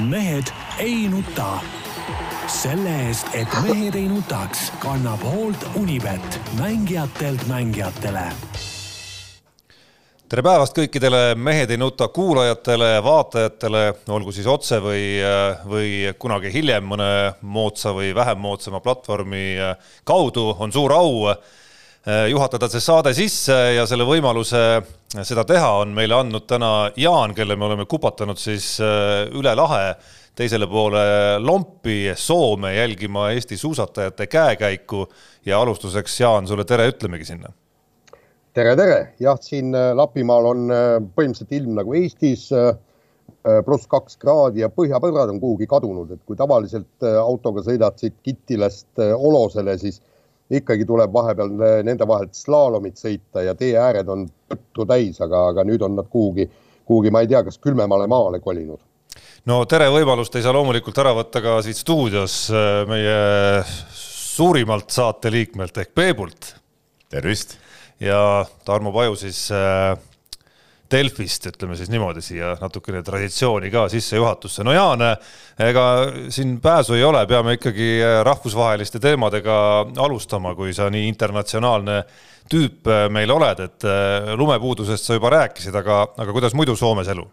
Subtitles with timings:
[0.00, 0.44] mehed
[0.78, 1.58] ei nuta.
[2.46, 8.22] selle eest, et mehed ei nutaks, kannab hoolt Unibet, mängijatelt mängijatele.
[10.28, 11.34] Tere päevast kõikidele.
[11.34, 13.82] Mehed ei nuta kuulajatele ja vaatajatele,
[14.14, 15.18] olgu siis otse või,
[15.66, 17.10] või kunagi hiljem mõne
[17.42, 19.46] moodsa või vähem moodsama platvormi
[20.04, 21.32] kaudu, on suur au
[22.30, 24.60] juhatada see saade sisse ja selle võimaluse
[25.24, 29.94] seda teha on meile andnud täna Jaan, kelle me oleme kupatanud siis üle lahe
[30.36, 31.04] teisele poole
[31.40, 35.06] lompi Soome jälgima Eesti suusatajate käekäiku.
[35.46, 37.52] Ja alustuseks, Jaan, sulle tere ütlemegi sinna.
[38.56, 40.84] Tere, tere, jah, siin äh, Lapimaal on äh,
[41.16, 42.70] põhimõtteliselt ilm nagu Eestis, äh,
[43.66, 48.98] pluss kaks kraadi ja põhjapõrad on kuhugi kadunud, et kui tavaliselt autoga sõidad siit Kittilast
[48.98, 50.00] Olosele, siis
[50.50, 51.50] ikkagi tuleb vahepeal
[51.86, 56.46] nende vahelt slaalomit sõita ja teeääred on põttu täis, aga, aga nüüd on nad kuhugi,
[56.86, 58.80] kuhugi, ma ei tea, kas külmemale maale kolinud.
[59.46, 62.46] no tere võimalust ei saa loomulikult ära võtta ka siit stuudios
[62.86, 63.18] meie
[64.36, 66.54] suurimalt saateliikmelt ehk Peebult.
[67.08, 67.56] tervist
[68.00, 69.96] ja Tarmo Paju siis äh,
[70.90, 74.64] Delfist, ütleme siis niimoodi siia natukene traditsiooni ka sissejuhatusse.
[74.64, 75.02] no Jaan,
[75.68, 75.86] ega
[76.30, 79.58] siin pääsu ei ole, peame ikkagi äh, rahvusvaheliste teemadega
[80.04, 82.00] alustama, kui sa nii internatsionaalne
[82.50, 83.90] tüüp äh, meil oled, et
[84.38, 87.28] lumepuudusest sa juba rääkisid, aga, aga kuidas muidu Soomes elu?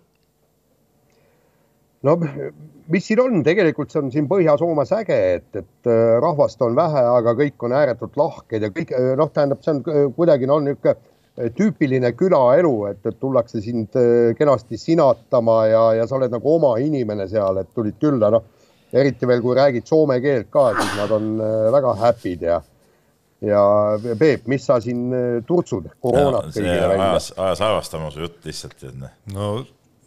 [2.03, 2.17] no
[2.91, 7.03] mis siin on, tegelikult see on siin Põhja-Soomes äge, et, et äh, rahvast on vähe,
[7.17, 10.59] aga kõik on ääretult lahked ja kõik äh, noh, tähendab, see on äh, kuidagi no
[10.63, 10.97] niisugune
[11.57, 13.95] tüüpiline külaelu, et, et tullakse sind
[14.37, 18.45] kenasti sinatama ja, ja sa oled nagu oma inimene seal, et tulid külla, noh
[18.93, 21.31] eriti veel, kui räägid soome keelt ka, siis nad on
[21.73, 22.61] väga happy'd ja
[23.43, 23.61] ja
[24.19, 25.07] Peep, mis sa siin
[25.47, 27.07] turtsud koroonat kõigile välja?
[27.09, 29.15] ajas, ajas aevastama su jutt lihtsalt, et noh.
[29.33, 29.47] no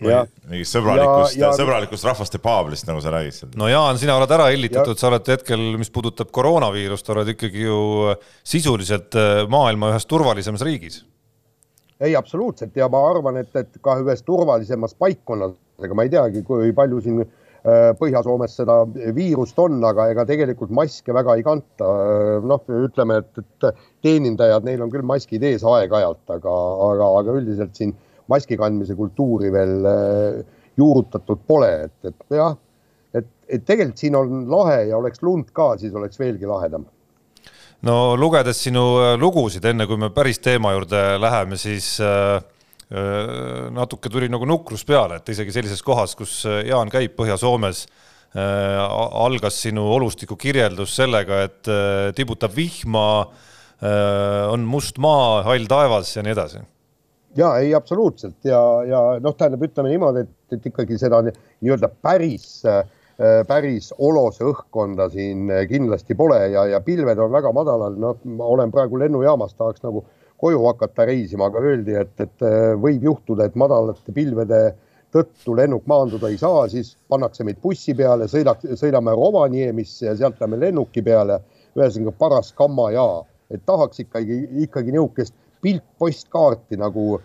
[0.01, 3.51] mingist sõbralikust, sõbralikust rahvaste paablist, nagu sa räägid seal.
[3.61, 7.79] no Jaan, sina oled ära hellitatud, sa oled hetkel, mis puudutab koroonaviirust, oled ikkagi ju
[8.45, 9.17] sisuliselt
[9.53, 11.03] maailma ühes turvalisemas riigis.
[12.01, 16.43] Ei, absoluutselt ja ma arvan, et, et ka ühes turvalisemas paikkonnas, ega ma ei teagi,
[16.47, 18.83] kui palju siin äh, Põhja-Soomes seda
[19.17, 21.93] viirust on, aga ega tegelikult maske väga ei kanta.
[22.07, 26.59] Äh, noh, ütleme, et, et teenindajad, neil on küll maskid ees aeg-ajalt, aga,
[26.91, 27.97] aga, aga üldiselt siin
[28.33, 30.45] maski kandmise kultuuri veel äh,
[30.77, 32.57] juurutatud pole, et, et jah,
[33.17, 36.85] et, et tegelikult siin on lahe ja oleks lund ka, siis oleks veelgi lahedam.
[37.85, 42.37] No lugedes sinu äh, lugusid, enne kui me päris teema juurde läheme, siis äh,
[42.91, 47.87] äh, natuke tuli nagu nukrus peale, et isegi sellises kohas, kus Jaan käib Põhja-Soomes
[48.37, 51.71] algas sinu olustiku kirjeldus sellega, et
[52.19, 53.05] tibutab vihma
[54.53, 56.61] on must maa, hall taevas ja nii edasi.
[57.37, 58.39] Ja ei, absoluutselt.
[58.45, 62.81] Ja, ja noh, tähendab, ütleme niimoodi, et, et ikkagi seda nii-öelda päris, äh,
[63.49, 67.95] päris olose õhkkonda siin kindlasti pole ja, ja pilved on väga madalal.
[67.97, 70.05] noh, ma olen praegu lennujaamas, tahaks nagu
[70.37, 74.61] koju hakata reisima, aga öeldi, et, et äh, võib juhtuda, et madalate pilvede
[75.15, 80.43] tõttu lennuk maanduda ei saa, siis pannakse meid bussi peale, sõidaks, sõidame Rovaniemisse ja sealt
[80.43, 81.41] lähme lennuki peale.
[81.77, 83.07] ühesõnaga paras kamma ja,
[83.53, 85.35] et tahaks ikkagi, ikkagi niisugust
[85.65, 87.25] piltpostkaarti nagu äh,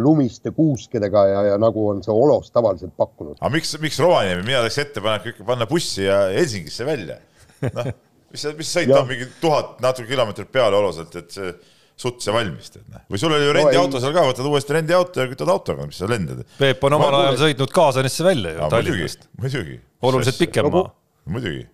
[0.00, 3.38] lumiste kuuskedega ja, ja nagu on see Olos tavaliselt pakkunud.
[3.40, 7.20] aga miks, miks Rovaniemi, mina teeks ettepaneku ikka panna bussi ja Helsingisse välja.
[7.66, 7.92] noh,
[8.32, 11.54] mis see, mis sõit on mingi tuhat natuke kilomeetrit peale Oloselt, et see
[11.96, 13.06] suts ja valmis tead, noh.
[13.08, 15.96] või sul oli ju rendiauto no, seal ka, võtad uuesti rendiauto ja kütad autoga, mis
[16.02, 16.42] sa lendad.
[16.58, 19.30] Peep on omal ajal sõitnud Kaasanisse välja ju Tallinnast.
[19.40, 19.80] muidugi.
[20.04, 20.92] oluliselt pikem maa.
[21.32, 21.64] muidugi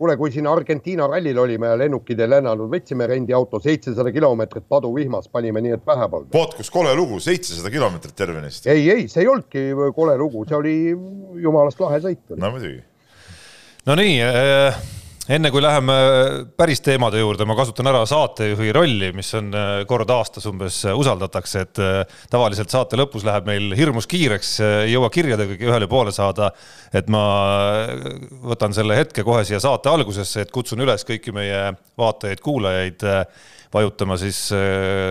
[0.00, 5.28] kuule, kui siin Argentiina rallil olime ja lennukid ei lennanud, võtsime rendiauto seitsesada kilomeetrit paduvihmas,
[5.32, 6.30] panime nii, et pähe polnud.
[6.32, 8.70] vot kus kole lugu, seitsesada kilomeetrit tervenisti.
[8.72, 9.66] ei, ei, see ei olnudki
[9.96, 10.76] kole lugu, see oli
[11.44, 12.24] jumalast lahe sõit.
[12.32, 12.80] no muidugi.
[13.90, 14.80] no nii äh
[15.30, 15.94] enne kui läheme
[16.58, 20.96] päris teemade juurde, ma kasutan ära saatejuhi rolli, mis on äh, kord aastas umbes äh,
[20.98, 26.14] usaldatakse, et äh, tavaliselt saate lõpus läheb meil hirmus kiireks, ei jõua kirjadegagi ühele poole
[26.14, 26.50] saada.
[26.92, 27.22] et ma
[28.50, 33.04] võtan selle hetke kohe siya saate algusesse, et kutsun üles kõiki meie vaatajaid-kuulajaid
[33.70, 34.48] vajutama siis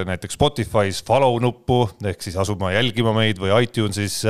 [0.05, 4.25] näiteks Spotify's follow nuppu ehk siis asuma jälgima meid või iTunesis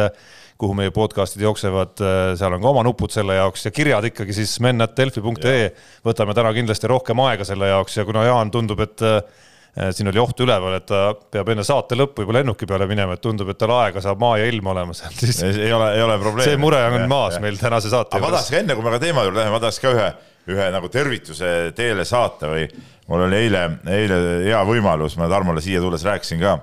[0.60, 4.36] kuhu meie podcast'id jooksevad, äh, seal on ka oma nupud selle jaoks ja kirjad ikkagi
[4.36, 5.70] siis men.delfi.ee.
[6.06, 9.22] võtame täna kindlasti rohkem aega selle jaoks ja kuna Jaan tundub, et äh,
[9.96, 13.24] siin oli oht üleval, et ta peab enne saate lõppu juba lennuki peale minema, et
[13.24, 16.20] tundub, et tal aega saab maa ja ilm olema seal, siis ei ole, ei ole
[16.20, 16.50] probleemi.
[16.52, 17.44] see mure on ja, maas ja.
[17.46, 18.28] meil tänase saate juures.
[18.28, 20.10] ma tahaks ka enne, kui me ka teema juurde läheme, ma tahaks ka ühe,
[20.52, 22.68] ühe nagu tervituse teele saata või
[23.08, 23.64] mul oli eile,
[23.96, 24.20] eile
[24.50, 26.60] hea võimalus, ma Tarmole siia tulles rääkisin ka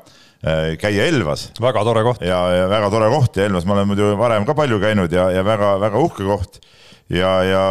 [0.80, 1.50] käia Elvas.
[1.60, 2.22] väga tore koht.
[2.22, 5.30] ja, ja väga tore koht ja Elvas ma olen muidu varem ka palju käinud ja,
[5.34, 6.60] ja väga-väga uhke koht
[7.08, 7.64] ja, ja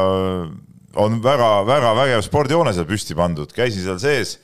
[0.96, 4.38] on väga-väga vägev spordihoone seal püsti pandud, käisin seal sees,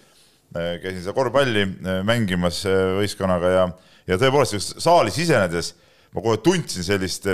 [0.53, 1.65] käisin seal korvpalli
[2.07, 2.63] mängimas
[2.99, 3.67] võistkonnaga ja,
[4.07, 5.73] ja tõepoolest saali sisenedes
[6.11, 7.27] ma kohe tundsin sellist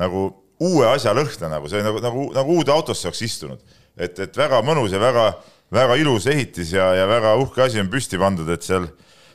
[0.00, 0.30] nagu
[0.62, 3.60] uue asja lõhna nagu see nagu, nagu, nagu uude autosse oleks istunud.
[3.96, 5.26] et, et väga mõnus ja väga,
[5.72, 8.88] väga ilus ehitis ja, ja väga uhke asi on püsti pandud, et seal,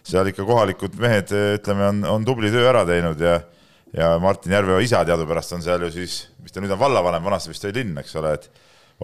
[0.08, 3.40] seal ikka kohalikud mehed, ütleme, on, on tubli töö ära teinud ja
[3.96, 7.54] ja Martin Järveoja isa teadupärast on seal ju siis, mis ta nüüd on vallavanem, vanasti
[7.54, 8.50] vist oli linn, eks ole, et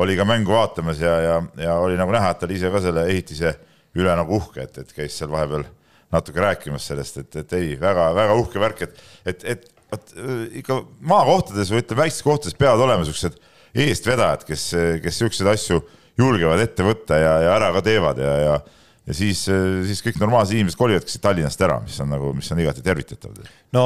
[0.03, 2.81] oli ka mängu vaatamas ja, ja, ja oli nagu näha, et ta oli ise ka
[2.83, 3.53] selle ehitise
[3.99, 5.65] üle nagu uhke, et, et käis seal vahepeal
[6.13, 10.45] natuke rääkimas sellest, et, et ei väga,, väga-väga uhke värk, et, et, et vot äh,
[10.61, 10.79] ikka
[11.13, 13.37] maakohtades või ütleme, väikestes kohtades peavad olema siuksed
[13.83, 14.69] eestvedajad, kes,
[15.01, 15.81] kes siukseid asju
[16.19, 18.57] julgevad ette võtta ja, ja ära ka teevad ja, ja
[19.07, 19.43] ja siis,
[19.87, 23.35] siis kõik normaalsed inimesed kolivad siit Tallinnast ära, mis on nagu, mis on igati tervitatav.
[23.75, 23.83] no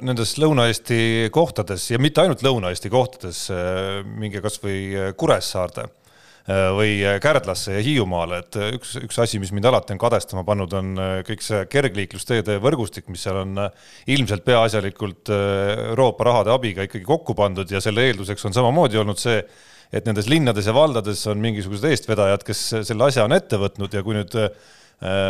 [0.00, 5.88] nendes Lõuna-Eesti kohtades ja mitte ainult Lõuna-Eesti kohtades, äh, minge kasvõi Kuressaarde
[6.46, 10.76] Äh, või Kärdlasse ja Hiiumaale, et üks, üks asi, mis mind alati on kadestama pannud,
[10.78, 10.92] on
[11.26, 13.64] kõik see kergliiklusteede võrgustik, mis seal on
[14.14, 19.40] ilmselt peaasjalikult Euroopa rahade abiga ikkagi kokku pandud ja selle eelduseks on samamoodi olnud see,
[19.92, 24.02] et nendes linnades ja valdades on mingisugused eestvedajad, kes selle asja on ette võtnud ja
[24.06, 24.36] kui nüüd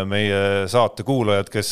[0.06, 1.70] meie saate kuulajad, kes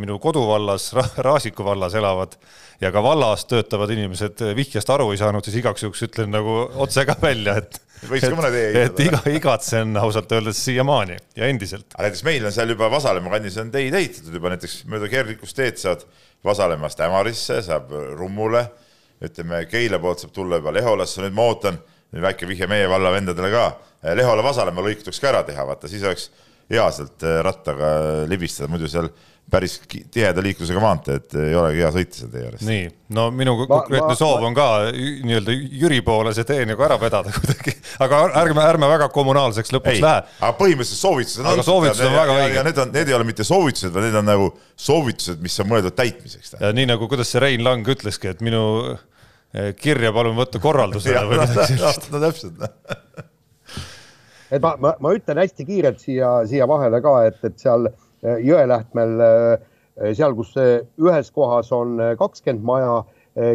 [0.00, 0.90] minu koduvallas,
[1.24, 2.36] Raasiku vallas elavad
[2.80, 7.06] ja ka vallas töötavad inimesed vihjest aru ei saanud, siis igaks juhuks ütlen nagu otse
[7.08, 8.86] ka välja, et võiks ka mõne tee ehitada.
[8.86, 11.88] et iga, igatsen ausalt öeldes siiamaani ja endiselt.
[11.94, 15.56] aga näiteks meil on seal juba Vasalemma kandis on teid ehitatud juba näiteks mööda kerglikust
[15.56, 16.04] teed saad
[16.44, 18.64] Vasalemmast Ämarisse, saab Rummule,
[19.20, 21.76] ütleme Keila poolt saab tulla juba Leholasse, nüüd ma ootan,
[22.12, 23.64] väike vihje meie valla vendadele ka,
[24.16, 26.30] Lehola-Vasalemma lõik tuleks ka ära teha, vaata siis oleks
[26.70, 27.90] hea sealt rattaga
[28.30, 29.10] libistada, muidu seal
[29.50, 29.80] päris
[30.12, 32.62] tiheda liiklusega maantee, et ei olegi hea sõita seal tee ääres.
[32.66, 32.84] nii,
[33.16, 37.74] no minu konkreetne soov on ka nii-öelda Jüri poole see tee nagu ära vedada kuidagi,
[38.06, 40.22] aga ärme, ärme väga kommunaalseks lõpuks ei, lähe.
[40.38, 41.50] aga põhimõtteliselt soovitused on.
[41.52, 42.68] aga soovitused on väga õiged.
[42.70, 44.50] Need on, need ei ole mitte soovitused, vaid need on nagu
[44.88, 46.54] soovitused, mis on mõeldud täitmiseks.
[46.60, 49.02] ja nii nagu, kuidas see Rein Lang ütleski, et minu eh,
[49.80, 52.10] kirja palun võtta korraldusena või midagi sellist.
[52.12, 52.60] no täpselt.
[54.50, 57.84] Et ma, ma, ma ütlen hästi kiirelt siia, siia vahele ka, et, et seal
[58.20, 63.00] Äh, Jõelähtmel, äh, seal, kus ühes kohas on kakskümmend maja,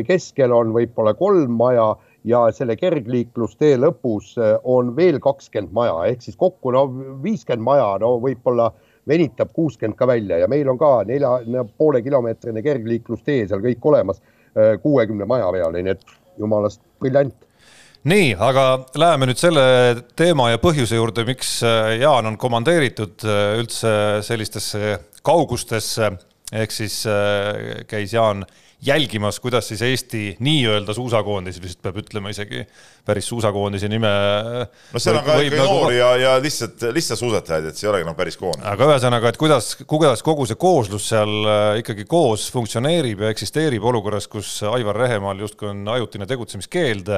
[0.07, 1.87] keskel on võib-olla kolm maja
[2.25, 5.97] ja selle kergliiklustee lõpus on veel kakskümmend maja.
[6.09, 6.85] Ehk siis kokku no
[7.23, 8.69] viiskümmend maja, no võib-olla
[9.09, 14.21] venitab kuuskümmend ka välja ja meil on ka nelja poole kilomeetrine kergliiklustee seal kõik olemas
[14.81, 17.35] kuuekümne maja peale, nii et jumalast briljant.
[18.05, 18.65] Nii, aga
[19.01, 19.63] läheme nüüd selle
[20.13, 23.93] teema ja põhjuse juurde, miks äh, Jaan on komandeeritud äh, üldse
[24.25, 26.11] sellistesse kaugustesse,
[26.53, 28.45] ehk siis äh, käis Jaan
[28.85, 32.65] jälgimas, kuidas siis Eesti nii-öelda suusakoondis, vist peab ütlema isegi
[33.05, 34.11] päris suusakoondise nime.
[34.93, 35.79] no seal on ka ikkagi nagu...
[35.79, 38.67] noori ja, ja lihtsalt, lihtsalt suusatajaid, et see ei olegi noh, päris koondis.
[38.71, 41.49] aga ühesõnaga, et kuidas, kuidas kogu see kooslus seal
[41.81, 47.13] ikkagi koos funktsioneerib ja eksisteerib olukorras, kus Aivar Rehemaal justkui on ajutine tegutsemiskeeld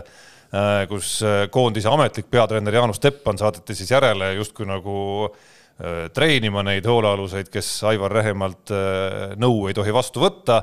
[0.48, 4.94] Äh, kus äh, koondise ametlik peatreener Jaanus Teppan saadeti siis järele justkui nagu
[5.28, 8.72] äh, treenima neid hoolealuseid, kes Aivar Rehemalt
[9.36, 10.62] nõu ei tohi vastu võtta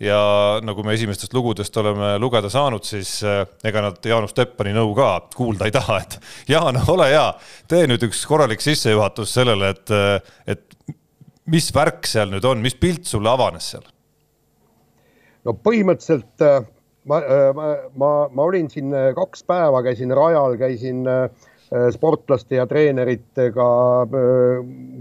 [0.00, 0.18] ja
[0.64, 3.18] nagu me esimestest lugudest oleme lugeda saanud, siis
[3.64, 6.18] ega nad Jaanus Teppani nõu ka kuulda ei taha, et
[6.54, 7.28] Jaan, ole hea,
[7.70, 9.94] tee nüüd üks korralik sissejuhatus sellele, et,
[10.46, 10.96] et
[11.52, 13.86] mis värk seal nüüd on, mis pilt sulle avanes seal?
[15.42, 16.44] no põhimõtteliselt
[17.08, 21.06] ma, äh, ma, ma, ma olin siin kaks päeva, käisin rajal, käisin
[21.92, 23.66] sportlaste ja treeneritega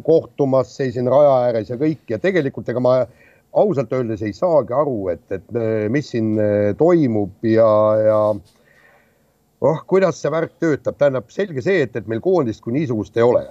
[0.07, 2.93] kohtumas, seisin raja ääres ja kõik ja tegelikult ega ma
[3.51, 5.55] ausalt öeldes ei saagi aru, et, et
[5.91, 6.37] mis siin
[6.79, 8.19] toimub ja, ja
[9.61, 13.25] oh, kuidas see värk töötab, tähendab selge see, et, et meil koondist kui niisugust ei
[13.25, 13.43] ole.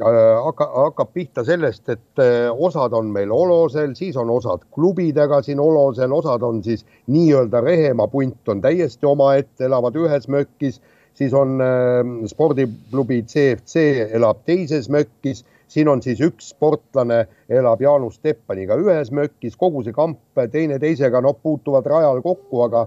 [0.00, 5.42] Äh, hakka, hakkab pihta sellest, et äh, osad on meil Olosel, siis on osad klubidega
[5.44, 10.80] siin Olosel, osad on siis nii-öelda Rehemaa punt on täiesti omaette, elavad ühes mökis,
[11.18, 12.00] siis on äh,
[12.32, 13.84] spordiklubi CFC
[14.16, 19.96] elab teises mökis, siin on siis üks sportlane elab Jaanus Teppaniga ühes mökis, kogu see
[19.96, 22.86] kamp teine teisega noh, puutuvad rajal kokku, aga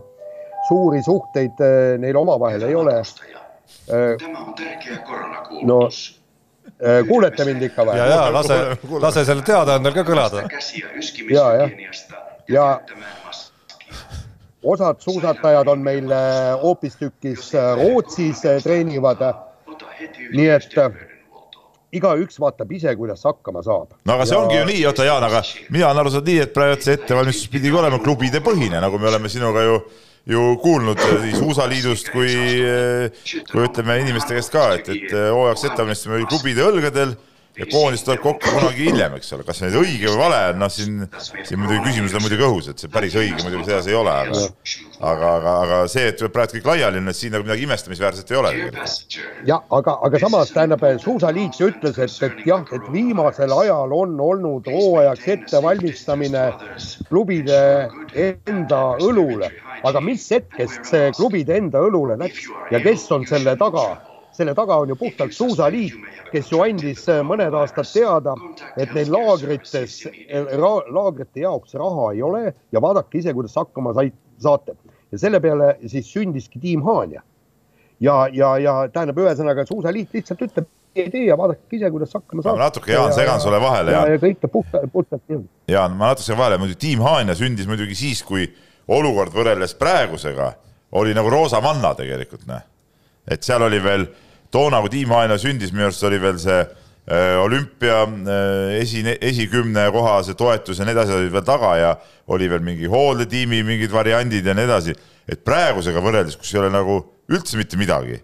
[0.69, 3.01] suuri suhteid äh, neil omavahel ei ole.
[3.85, 6.23] tema on tärkeä koronakuulutus no,
[6.83, 7.95] Äh, kuulete mind ikka või?
[7.95, 8.55] ja, ja lase,
[8.99, 10.41] lase selle teadaandel ka kõlada.
[11.31, 11.69] ja, jah,
[12.51, 12.65] ja
[14.73, 19.23] osad suusatajad on meil äh, hoopistükkis äh, Rootsis treenivad.
[20.35, 20.75] nii et
[21.99, 23.93] igaüks vaatab ise, kuidas hakkama saab.
[24.05, 24.41] no aga see ja...
[24.41, 27.51] ongi ju nii, oota Jaan, aga mina olen aru saanud nii, et praegu see ettevalmistus
[27.53, 29.79] pidigi olema klubide põhine, nagu me oleme sinuga ju
[30.25, 32.33] ju kuulnud nii Suusaliidust kui,
[33.51, 37.13] kui ütleme inimeste käest ka, et, et hooajaks ettevalmistamine oli klubide õlgadel
[37.59, 41.05] ja koondis tuleb kokku kunagi hiljem, eks ole, kas nüüd õige või vale noh, siin,
[41.19, 44.41] siin muidugi küsimused on muidugi õhus, et see päris õige muidugi sedasi ei ole, aga
[45.00, 48.39] aga, aga, aga see, et praegu kõik laiali on, et siin nagu midagi imestamisväärset ei
[48.39, 48.53] ole
[49.47, 54.67] jah, aga, aga samas tähendab, suusaliit ütles, et, et jah, et viimasel ajal on olnud
[54.71, 56.47] hooajaks ettevalmistamine
[57.09, 57.62] klubide
[58.15, 59.51] enda õlule,
[59.85, 63.89] aga mis hetkest see klubide enda õlule läks ja kes on selle taga
[64.37, 65.95] selle taga on ju puhtalt suusaliit,
[66.31, 68.35] kes ju andis äh, mõned aastad teada,
[68.77, 70.01] et neil laagrites
[70.59, 74.75] ra,, laagrite jaoks raha ei ole ja vaadake ise, kuidas hakkama said, saate.
[75.11, 77.21] ja selle peale siis sündiski tiim Haanja.
[77.99, 82.43] ja, ja, ja tähendab, ühesõnaga suusaliit lihtsalt ütleb, ei tee ja vaadake ise, kuidas hakkama
[82.43, 82.57] saate.
[82.57, 83.95] ma natuke, Jaan, segan sulle vahele.
[83.95, 85.23] ja, ja kõik ta puhtalt, puhtalt.
[85.71, 88.47] Jaan, ma natuke segan vahele, muidugi tiim Haanja sündis muidugi siis, kui
[88.87, 90.53] olukord võrreldes praegusega
[90.95, 92.61] oli nagu roosa manna tegelikult, noh.
[93.27, 94.05] et seal oli veel
[94.55, 99.88] toona, kui Tiim Haina sündis, minu arust oli veel see äh, olümpia äh, esi, esikümne
[99.93, 101.91] koha see toetus ja need asjad olid veel taga ja
[102.31, 104.95] oli veel mingi hooldetiimi mingid variandid ja nii edasi.
[105.27, 107.00] et praegusega võrreldes, kus ei ole nagu
[107.33, 108.19] üldse mitte midagi,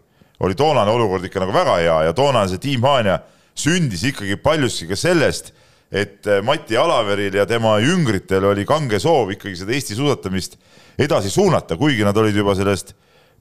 [0.45, 3.17] oli toonane olukord ikka nagu väga hea ja toonane see Tiim Haanja
[3.57, 5.51] sündis ikkagi paljuski ka sellest,
[5.91, 10.55] et äh, Mati Alaveril ja tema jüngritel oli kange soov ikkagi seda Eesti suusatamist
[11.01, 12.95] edasi suunata, kuigi nad olid juba sellest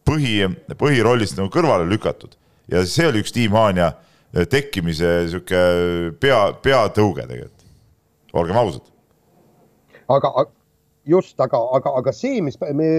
[0.09, 0.41] põhi,
[0.75, 2.35] põhirollist nagu kõrvale lükatud
[2.71, 3.91] ja see oli üks Tiim Haanja
[4.35, 5.61] eh, tekkimise sihuke
[6.23, 7.67] pea, peatõuge tegelikult,
[8.33, 8.87] olgem ausad.
[10.11, 10.47] aga
[11.11, 12.59] just, aga, aga, aga see, mis,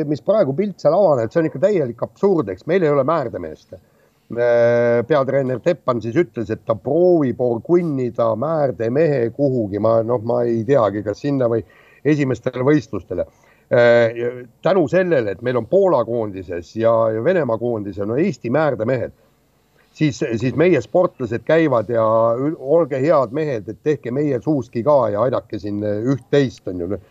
[0.09, 3.79] mis praegu pilt seal avaneb, see on ikka täielik absurd, eks meil ei ole määrdemeest.
[5.07, 11.03] peatreener Teppan siis ütles, et ta proovib orgunnida määrdemehe kuhugi, ma noh, ma ei teagi,
[11.03, 11.65] kas sinna või
[12.07, 13.25] esimestele võistlustele
[14.61, 16.91] tänu sellele, et meil on Poola koondises ja
[17.23, 19.13] Venemaa koondises on no Eesti määrdemehed
[20.01, 22.03] siis, siis meie sportlased käivad ja
[22.57, 27.01] olge head mehed, et tehke meie suuski ka ja aidake siin üht-teist on ju.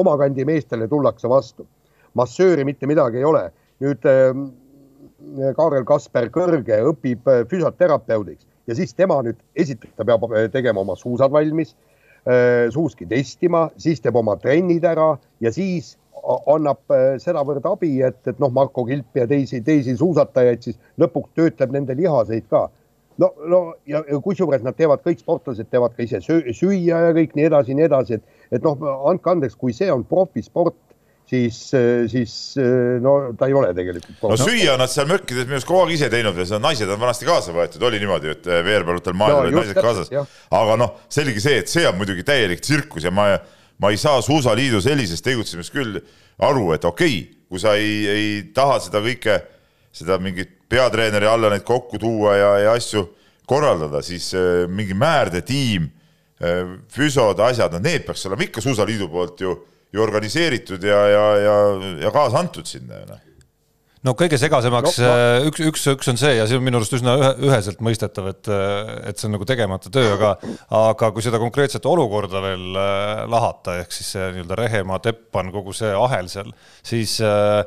[0.00, 1.66] oma kandi meestele tullakse vastu.
[2.14, 3.50] massööri mitte midagi ei ole.
[3.80, 4.30] nüüd äh,
[5.56, 10.80] Kaarel Kasper Kõrge õpib äh, füsioterapeudiks ja siis tema nüüd esiteks ta peab äh, tegema
[10.84, 11.74] oma suusad valmis
[12.24, 18.20] äh,, suuski testima, siis teeb oma trennid ära ja siis annab äh, sedavõrd abi, et,
[18.28, 22.66] et noh, Marko Kilp ja teisi, teisi suusatajaid siis lõpuks töötleb nende lihaseid ka.
[23.22, 27.36] no, no ja, ja kusjuures nad teevad, kõik sportlased teevad ka ise süüa ja kõik
[27.36, 30.76] nii edasi, nii edasi, et, et noh, andke andeks, kui see on profisport,
[31.30, 31.58] siis,
[32.10, 32.34] siis
[33.00, 34.24] no ta ei ole tegelikult.
[34.34, 37.00] no süüa on nad seal mökkides minu arust kogu aeg ise teinud ja naised on
[37.00, 40.10] vanasti kaasa võetud, oli niimoodi, et veerpalutel maal no, olid naised kaasas.
[40.50, 43.34] aga noh, selge see, et see on muidugi täielik tsirkus ja ma
[43.78, 45.98] ma ei saa Suusaliidu sellisest tegutsemisest küll
[46.38, 49.40] aru, et okei okay,, kui sa ei, ei taha seda kõike,
[49.94, 53.04] seda mingit peatreeneri alla neid kokku tuua ja, ja asju
[53.46, 55.86] korraldada, siis äh, mingi määrdetiim
[56.40, 59.58] äh,, füsod, asjad, no need peaks olema ikka Suusaliidu poolt ju,
[59.92, 61.60] ju organiseeritud ja, ja, ja,
[62.06, 63.22] ja kaasa antud sinna ju noh
[64.04, 65.44] no kõige segasemaks no, no.
[65.50, 68.50] üks, üks, üks on see ja see on minu arust üsna ühe, üheselt mõistetav, et,
[69.10, 70.34] et see on nagu tegemata töö, aga,
[70.80, 75.74] aga kui seda konkreetset olukorda veel äh, lahata, ehk siis see nii-öelda Rehemaa, Teppan, kogu
[75.76, 76.52] see ahel seal,
[76.84, 77.64] siis äh,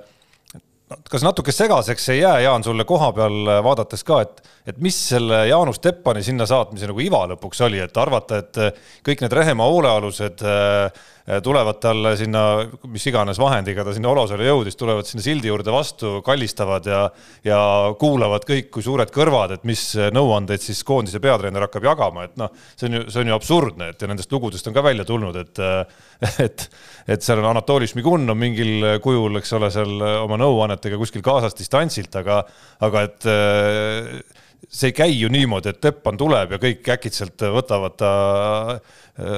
[1.09, 4.39] kas natuke segaseks ei jää, Jaan, sulle koha peal vaadates ka, et,
[4.71, 9.25] et mis selle Jaanus Teppani sinna saatmise nagu iva lõpuks oli, et arvata, et kõik
[9.25, 12.41] need Rehemaa hoolealused äh, Äh, tulevad talle sinna,
[12.87, 17.01] mis iganes vahendiga ta sinna Olosele jõudis, tulevad sinna sildi juurde vastu, kallistavad ja,
[17.43, 17.59] ja
[17.99, 19.81] kuulavad kõik kui suured kõrvad, et mis
[20.15, 23.91] nõuandeid siis koondise peatreener hakkab jagama, et noh, see on ju, see on ju absurdne,
[23.91, 25.63] et ja nendest lugudest on ka välja tulnud, et,
[26.47, 26.67] et,
[27.11, 31.59] et seal on Anatoli Šmigun on mingil kujul, eks ole, seal oma nõuannetega kuskil kaasas
[31.59, 32.39] distantsilt, aga,
[32.87, 33.31] aga et
[34.67, 38.11] see ei käi ju niimoodi, et Teppan tuleb ja kõik äkitselt võtavad ta
[38.73, 38.81] äh,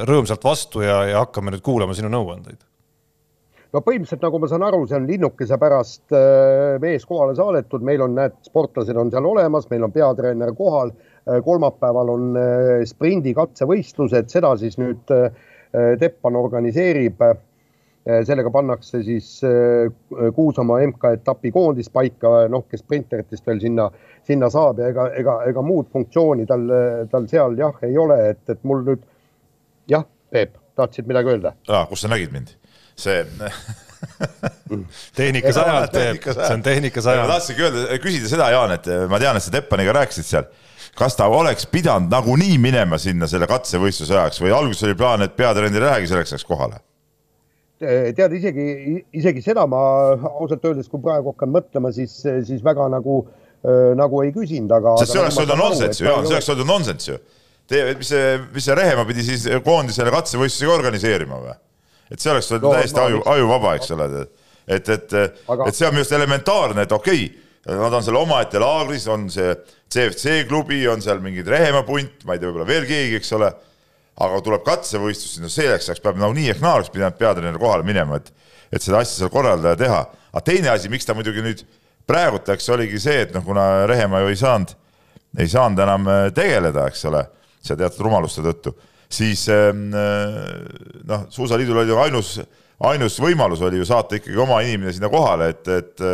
[0.10, 2.62] rõõmsalt vastu ja, ja hakkame nüüd kuulama sinu nõuandeid.
[3.74, 8.02] no põhimõtteliselt nagu ma saan aru, see on linnukese pärast äh, mees kohale saadetud, meil
[8.06, 10.96] on, näed, sportlased on seal olemas, meil on peatreener kohal,
[11.28, 12.42] äh, kolmapäeval on
[12.90, 15.18] sprindi katsevõistlused, seda siis nüüd
[15.70, 17.20] Teppan organiseerib
[18.28, 19.90] sellega pannakse siis eh,
[20.36, 23.90] Kuusamaa MK-etapi koondis paika, noh, kes sprinteritest veel sinna,
[24.28, 26.66] sinna saab ja ega, ega, ega muud funktsiooni tal,
[27.12, 29.04] tal seal jah, ei ole, et, et mul nüüd
[29.92, 31.56] jah, Peep, tahtsid midagi öelda?
[31.70, 32.56] aa, kus sa nägid mind?
[33.00, 33.24] see
[35.20, 37.26] tehnika sajand, Peep, see on tehnika sajand.
[37.26, 40.50] ma tahtsingi öelda, küsida seda, Jaan, et ma tean, et sa Teppaniga rääkisid seal
[41.00, 45.36] kas ta oleks pidanud nagunii minema sinna selle katsevõistluse ajaks või alguses oli plaan, et
[45.38, 46.82] peatreener ei lähegi selleks ajaks kohale?
[47.80, 48.66] Tead, isegi,
[49.16, 49.82] isegi seda ma
[50.34, 52.18] ausalt öeldes, kui praegu hakkan mõtlema, siis,
[52.48, 54.98] siis väga nagu äh,, nagu ei küsinud, aga.
[55.02, 57.20] sest see oleks olnud nonsenss ju, see oleks olnud nonsenss ju.
[57.70, 61.58] Mis see, mis see Rehemaa pidi siis koondisele katsevõistlusega organiseerima või?
[62.10, 64.08] et see oleks olnud no, täiesti aju, ajuvaba, eks ole,
[64.66, 68.62] et, et, et see on minu arust elementaarne, et okei okay, nad on seal omaette
[68.62, 69.54] laagris, on see
[69.92, 73.52] CFC klubi, on seal mingid Rehemaa punt, ma ei tea, võib-olla veel keegi, eks ole.
[74.20, 77.88] Aga tuleb katsevõistlus, no selleks ajaks peab nagu nii ehk naa oleks pidanud peatreener kohale
[77.88, 78.32] minema, et,
[78.72, 80.02] et seda asja seal korraldada ja teha.
[80.34, 81.64] aga teine asi, miks ta muidugi nüüd
[82.10, 84.76] praegult läks, oligi see, et noh, kuna Rehemaa ju ei saanud,
[85.40, 87.24] ei saanud enam äh, tegeleda, eks ole,
[87.64, 88.76] seal teatud rumaluste tõttu,
[89.10, 92.36] siis ähm, äh, noh, Suusaliidul oli ju ainus,
[92.92, 96.08] ainus võimalus oli ju saata ikkagi oma inimene sinna kohale, et, et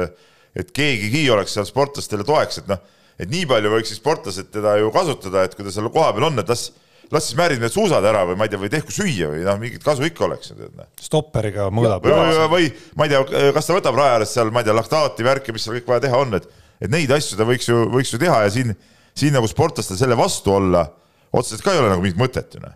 [0.55, 2.79] et keegigi oleks seal sportlastele toeks, et noh,
[3.19, 6.39] et nii palju võiks siis sportlased teda ju kasutada, et kui ta seal kohapeal on,
[6.39, 6.69] et las,
[7.13, 9.57] las siis määrib need suusad ära või ma ei tea, või tehku süüa või noh,
[9.61, 10.53] mingit kasu ikka oleks.
[10.57, 10.87] Noh.
[11.01, 12.07] stopperiga mõõdab.
[12.51, 15.55] või, ma ei tea, kas ta võtab raja ääres seal, ma ei tea, laktaati, värki,
[15.55, 16.47] mis seal kõik vaja teha on, et,
[16.81, 18.73] et neid asju ta võiks ju, võiks ju teha ja siin,
[19.17, 20.87] siin nagu sportlastel selle vastu olla
[21.35, 22.73] otseselt ka ei ole nagu mingit mõtet ju noh.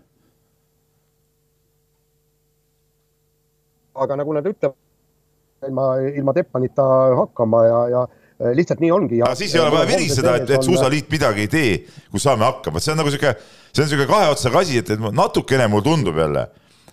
[4.00, 6.86] aga nagu nad ütlevad ilma, ilma Teppanita
[7.20, 9.22] hakkama ja, ja lihtsalt nii ongi.
[9.22, 11.74] aga siis ei ole vaja viriseda, et, et Suusaliit midagi ei tee,
[12.12, 13.34] kui saame hakkama, see on nagu sihuke,
[13.74, 16.46] see on sihuke kahe otsaga asi, et, et natukene mulle tundub jälle,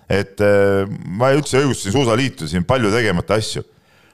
[0.09, 3.64] et äh, ma üldse ei õigusta Suusaliitu siin palju tegemata asju,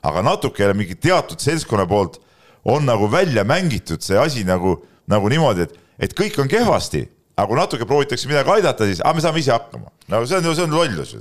[0.02, 2.20] aga natukene mingi teatud seltskonna poolt
[2.64, 4.78] on nagu välja mängitud see asi nagu,
[5.10, 5.74] nagu niimoodi, et,
[6.08, 7.04] et kõik on kehvasti,
[7.36, 9.90] aga kui natuke proovitakse midagi aidata, siis ah, me saame ise hakkama.
[10.08, 11.16] no see on ju, see on lollus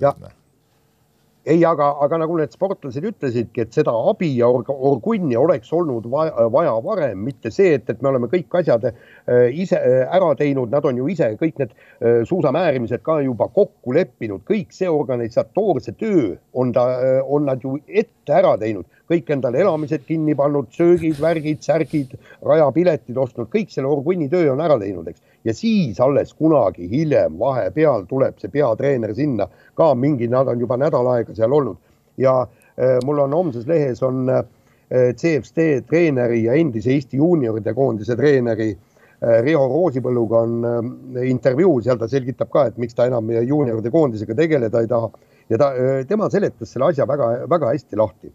[1.46, 6.06] ei, aga, aga nagu need sportlased ütlesidki, et seda abi ja org orgunni oleks olnud
[6.12, 10.36] vaja, vaja varem, mitte see, et, et me oleme kõik asjad äh, ise äh, ära
[10.38, 14.90] teinud, nad on ju ise kõik need äh, suusamäärimised ka juba kokku leppinud, kõik see
[14.90, 16.86] organisatoorse töö on ta
[17.26, 22.14] on nad ju ette ära teinud, kõik endale elamised kinni pannud, söögid, värgid, särgid,
[22.46, 27.40] rajapiletid ostnud, kõik selle orgunni töö on ära teinud, eks ja siis alles kunagi hiljem
[27.40, 31.78] vahepeal tuleb see peatreener sinna ka mingi, nad on juba nädal aega seal olnud.
[32.22, 34.44] Ja äh, mul on homses lehes on äh,
[34.92, 42.10] CFD treeneri ja endise Eesti juunioride koondise treeneri äh, Riho Roosipõlluga on intervjuu, seal ta
[42.12, 45.12] selgitab ka, et miks ta enam juunioride koondisega tegeleda ei taha.
[45.52, 45.72] Ja ta,
[46.08, 48.32] tema seletas selle asja väga-väga hästi lahti.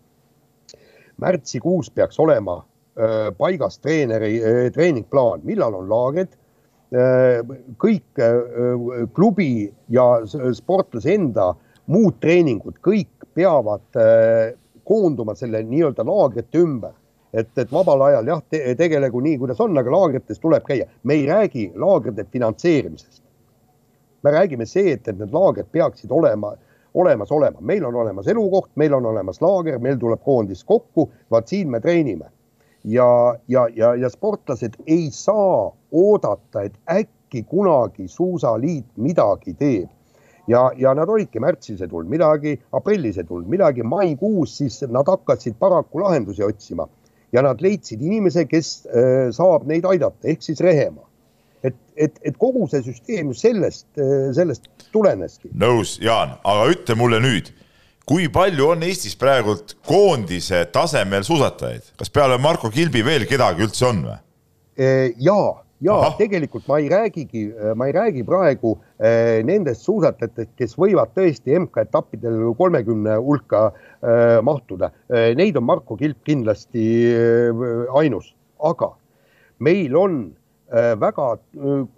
[1.17, 2.59] märtsikuus peaks olema
[3.39, 4.35] paigas treeneri
[4.73, 6.35] treeningplaan, millal on laagrid
[6.91, 11.55] kõik äh, klubi ja sportlase enda
[11.91, 14.55] muud treeningud, kõik peavad äh,
[14.87, 16.95] koonduma selle nii-öelda laagrite ümber.
[17.33, 20.87] et, et vabal ajal jah te, tegelegu nii, kuidas on, aga laagrites tuleb käia.
[21.03, 23.23] me ei räägi laagrite finantseerimisest.
[24.23, 26.55] me räägime see, et, et need laagrid peaksid olema,
[26.95, 31.49] olemas olema, meil on olemas elukoht, meil on olemas laager, meil tuleb koondis kokku, vaat
[31.49, 32.31] siin me treenime
[32.87, 39.91] ja, ja, ja, ja sportlased ei saa oodata, et äkki kunagi suusaliit midagi teeb.
[40.49, 45.09] ja, ja nad olidki märtsis ei tulnud midagi, aprillis ei tulnud midagi, maikuus siis nad
[45.11, 46.87] hakkasid paraku lahendusi otsima
[47.33, 51.05] ja nad leidsid inimese, kes äh, saab neid aidata, ehk siis Rehemaa.
[51.65, 55.51] et, et, et kogu see süsteem sellest äh,, sellest tuleneski.
[55.59, 57.51] nõus, Jaan, aga ütle mulle nüüd
[58.07, 63.89] kui palju on Eestis praegult koondise tasemel suusatajaid, kas peale Marko Kilbi veel kedagi üldse
[63.89, 64.19] on või?
[65.27, 65.39] ja,
[65.83, 66.13] ja Aha.
[66.21, 67.43] tegelikult ma ei räägigi,
[67.75, 68.77] ma ei räägi praegu
[69.49, 73.71] nendest suusatajatest, kes võivad tõesti MK-etappidel kolmekümne hulka
[74.47, 74.93] mahtuda.
[75.35, 76.85] Neid on Marko Kilp kindlasti
[77.97, 78.31] ainus,
[78.63, 78.93] aga
[79.59, 80.21] meil on
[81.03, 81.33] väga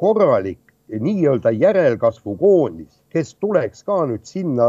[0.00, 4.68] korralik nii-öelda järelkasvu koondis, kes tuleks ka nüüd sinna,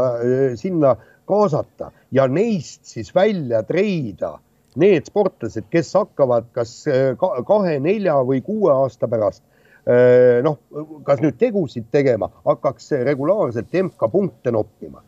[0.60, 0.98] sinna
[1.30, 4.36] kaasata ja neist siis välja treida
[4.78, 10.58] need sportlased, kes hakkavad kas äh, kahe, nelja või kuue aasta pärast äh, noh,
[11.06, 15.02] kas nüüd tegusid tegema, hakkaks regulaarselt MK-punkte noppima.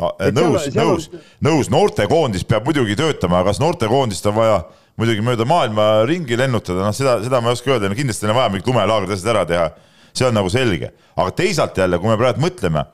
[0.00, 1.10] no nõus, nõus,
[1.44, 4.64] nõus, noortekoondis peab muidugi töötama, kas noortekoondist on vaja
[4.98, 8.36] muidugi mööda maailma ringi lennutada, noh, seda, seda ma ei oska öelda, no kindlasti on
[8.36, 9.70] vaja mingid lumelaagrid asjad ära teha.
[10.14, 12.84] see on nagu selge, aga teisalt jälle, kui me praegu mõtleme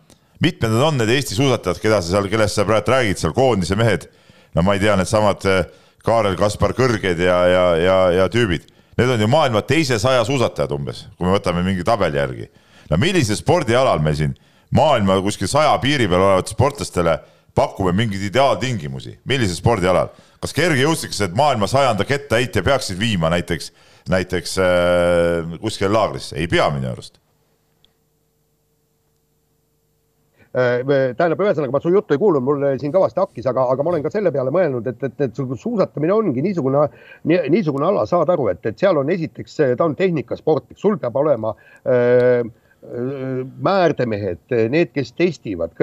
[0.41, 4.09] mitmendad on need Eesti suusatajad, keda sa seal, kellest sa praegu räägid seal, koondise mehed?
[4.57, 5.67] no ma ei tea, needsamad eh,
[6.03, 8.65] Kaarel Kaspar Kõrged ja, ja, ja, ja tüübid.
[8.99, 12.49] Need on ju maailma teise saja suusatajad umbes, kui me võtame mingi tabeli järgi.
[12.91, 14.35] no millisel spordialal meil siin
[14.75, 17.15] maailma kuskil saja piiri peal olevatele sportlastele
[17.55, 23.73] pakume mingeid ideaaltingimusi, millisel spordialal, kas kergejõustiklased maailma sajanda kettaheitja peaksid viima näiteks,
[24.11, 27.21] näiteks äh, kuskile laagrisse, ei pea minu arust
[30.40, 33.93] Äh, tähendab, ühesõnaga ma su juttu ei kuulnud, mul siin kõvasti hakkis, aga, aga ma
[33.93, 36.87] olen ka selle peale mõelnud, et, et, et suusatamine ongi niisugune,
[37.25, 41.55] niisugune ala, saad aru, et, et seal on esiteks, ta on tehnikasport, sul peab olema
[41.87, 42.51] öö, äh,
[43.61, 44.41] määrdemehed,
[44.73, 45.75] need, kes testivad,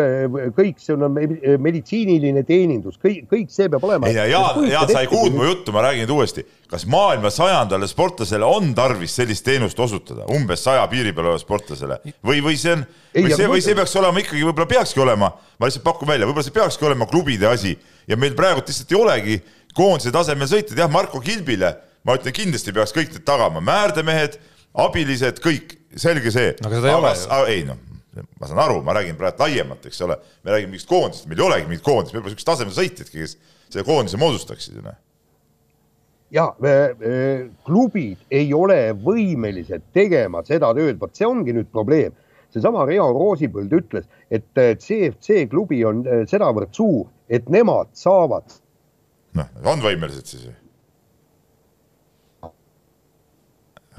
[0.57, 1.13] kõik see on
[1.61, 4.09] meditsiiniline teenindus, kõik, kõik see peab olema.
[4.09, 6.45] ei, Jaan, Jaan, sa ei kuulnud mu juttu, ma räägin nüüd uuesti.
[6.67, 11.99] kas maailma sajandale sportlasele on tarvis sellist teenust osutada, umbes saja piiri peal oleva sportlasele.
[12.25, 12.83] Või, või see on,
[13.13, 16.49] või see, või see peaks olema ikkagi, võib-olla peakski olema, ma lihtsalt pakun välja, võib-olla
[16.49, 17.77] see peakski olema klubide asi.
[18.07, 19.39] Ja meil praegu lihtsalt ei olegi
[19.77, 21.75] koondise tasemel sõitjaid, jah, Marko Kilbile
[22.07, 24.37] ma ütlen, kindlasti peaks kõik need tagama, määrdemehed,
[24.77, 26.53] abilised, kõik selge see.
[26.61, 27.41] aga seda ei ole ju.
[27.53, 27.81] ei noh,
[28.41, 31.47] ma saan aru, ma räägin praegu laiemalt, eks ole, me räägime mingist koondisest, meil ei
[31.47, 34.97] olegi mingit koondist, meil pole niisugust tasemel sõitjatki, kes selle koondise moodustaksid ju noh
[36.33, 36.47] ja
[37.63, 42.15] klubid ei ole võimelised tegema seda tööd, vot see ongi nüüd probleem.
[42.51, 48.43] seesama Riho Roosipõld ütles, et CFC klubi on eh, sedavõrd suur, et nemad saavad.
[49.35, 50.55] noh, on võimelised siis ju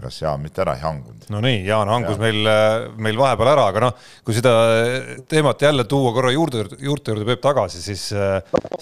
[0.03, 1.27] kas Jaan mitte ära ei hangunud?
[1.33, 2.23] no nii, Jaan hangus ja.
[2.23, 2.51] meil,
[3.01, 4.53] meil vahepeal ära, aga noh, kui seda
[5.31, 8.05] teemat jälle tuua korra juurde, juurte juurde Peep tagasi, siis,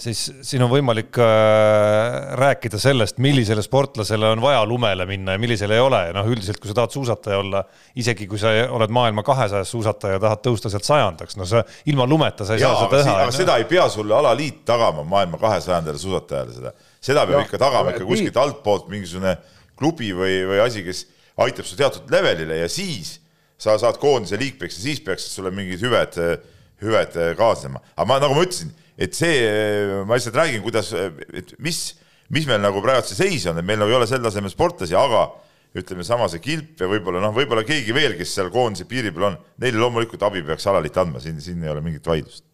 [0.01, 5.77] siis siin on võimalik äh, rääkida sellest, millisele sportlasele on vaja lumele minna ja millisele
[5.77, 6.03] ei ole.
[6.15, 7.63] noh, üldiselt, kui sa tahad suusataja olla,
[7.99, 12.07] isegi kui sa oled maailma kahesajas suusataja ja tahad tõusta sealt sajandaks, no sa ilma
[12.07, 13.17] lumeta sa ei ja, saa seda teha.
[13.25, 17.61] aga seda ei pea sulle alaliit tagama maailma kahesajandale suusatajale seda, seda peab ja, ikka
[17.61, 19.37] tagama ikka kuskilt altpoolt mingisugune
[19.79, 21.05] klubi või, või asi, kes
[21.43, 23.17] aitab su teatud levelile ja siis
[23.61, 26.17] sa saad koondise liikmeks ja siis peaksid sulle mingid hüved,
[26.83, 27.81] hüved kaasnema.
[27.95, 29.39] aga ma, nagu ma ütlesin, et see,
[30.05, 31.81] ma lihtsalt räägin, kuidas, et mis,
[32.33, 34.97] mis meil nagu praegu see seis on, et meil nagu ei ole sel tasemel sportlasi,
[34.97, 35.27] aga
[35.77, 39.31] ütleme, sama see Kilp ja võib-olla noh, võib-olla keegi veel, kes seal koondise piiri peal
[39.31, 42.46] on, neile loomulikult abi peaks alaliit andma, siin, siin ei ole mingit vaidlust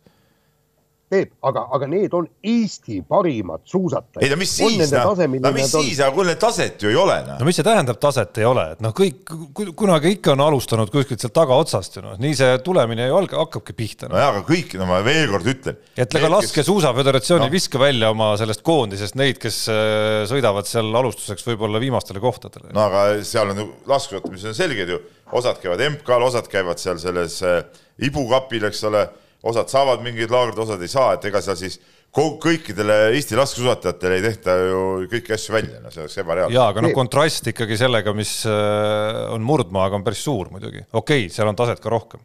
[1.14, 4.24] Peep, aga, aga need on Eesti parimad suusatajad.
[4.26, 7.20] ei no mis siis, noh, no mis siis, aga kui neil taset ju ei ole,
[7.28, 7.38] noh.
[7.38, 9.30] no mis see tähendab, taset ei ole, et noh, kõik
[9.78, 13.78] kunagi ikka on alustanud kuskilt sealt tagaotsast ju noh, nii see tulemine ju alg-, hakkabki
[13.78, 14.18] pihta no..
[14.18, 15.80] nojah, aga kõik, no ma veel kord ütlen.
[15.94, 17.50] et ega laskesuusaföderatsioon no.
[17.52, 22.74] ei viska välja oma sellest koondisest neid, kes äh, sõidavad seal alustuseks võib-olla viimastele kohtadele.
[22.74, 25.02] no aga seal on ju laskesuusatamises on selged ju,
[25.38, 27.62] osad käivad MK-l, osad käivad seal selles äh,
[28.02, 29.04] Ibu kapil, eks ole
[29.44, 31.80] osad saavad mingeid laagreid, osad ei saa, et ega seal siis
[32.14, 36.56] kõikidele Eesti laskesuusatajatele ei tehta ju kõiki asju välja, no see oleks ebareaalne.
[36.56, 40.86] jaa, aga noh, kontrast ikkagi sellega, mis äh, on murdmaaga, on päris suur muidugi.
[40.94, 42.22] okei okay,, seal on taset ka rohkem.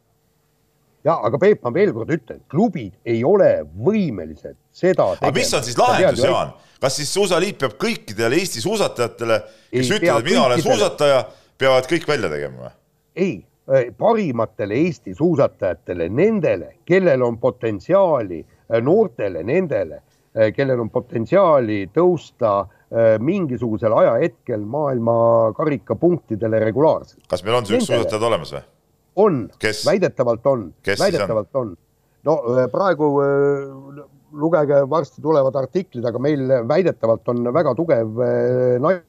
[1.08, 5.32] ja aga Peep, ma veel kord ütlen, klubid ei ole võimelised seda tegema.
[5.32, 6.54] aga mis on siis lahendus, Jaan?
[6.78, 11.22] kas siis Suusaliit peab kõikidele Eesti suusatajatele, kes ütlevad, et mina olen suusataja,
[11.58, 12.74] peavad kõik välja tegema või?
[13.18, 13.36] ei
[13.96, 20.02] parimatele Eesti suusatajatele, nendele, kellel on potentsiaali, äh, noortele, nendele,
[20.36, 22.64] äh, kellel on potentsiaali tõusta
[23.20, 25.14] mingisugusel ajahetkel maailma
[25.52, 27.20] karikapunktidele regulaarselt.
[27.28, 28.62] kas meil on sellised suusatajad olemas või?
[29.20, 29.42] on,
[29.84, 31.74] väidetavalt on, väidetavalt on, on..
[32.24, 33.10] no praegu
[34.32, 38.24] lugege, varsti tulevad artiklid, aga meil väidetavalt on väga tugev
[38.80, 39.04] naine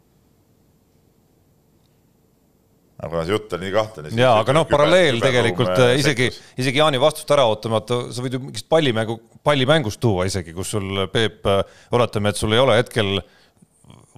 [3.00, 4.14] aga kuna see jutt on nii kahtlane.
[4.20, 8.44] ja, aga noh, paralleel tegelikult äh, isegi, isegi Jaani vastust ära ootamata, sa võid ju
[8.44, 11.62] mingist pallimängu, pallimängust tuua isegi, kus sul, Peep, äh,
[11.96, 13.22] oletame, et sul ei ole hetkel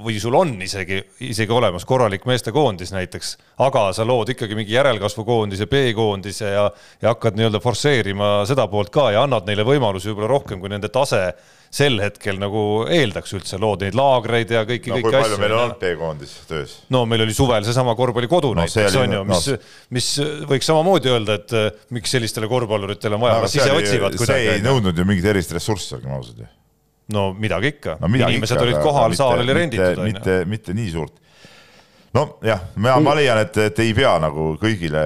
[0.01, 5.67] või sul on isegi, isegi olemas korralik meestekoondis näiteks, aga sa lood ikkagi mingi järelkasvukoondise,
[5.69, 6.63] B-koondise ja,
[7.03, 10.89] ja hakkad nii-öelda forsseerima seda poolt ka ja annad neile võimalusi võib-olla rohkem, kui nende
[10.89, 11.21] tase
[11.71, 15.38] sel hetkel nagu eeldaks üldse, lood neid laagreid ja kõiki no,, kõiki asju.
[15.39, 16.73] meil on olnud B-koondis töös?
[16.91, 19.60] no meil oli suvel seesama korvpallikodu no, näiteks on ju, mis no.,
[19.95, 20.10] mis
[20.51, 24.49] võiks samamoodi öelda, et äh, miks sellistele korvpalluritele on vaja no,, nad ise otsivad kuidagi.
[24.49, 26.49] see ei nõudnud ju mingit erilist ressurssi, olgem ausad ju.
[27.15, 30.03] no midagi ikka no,, inimesed ikka, olid kohal, saal oli renditud.
[30.10, 31.15] mitte, mitte nii suurt
[32.15, 35.04] nojah, ma, ma leian, et, et ei pea nagu kõigile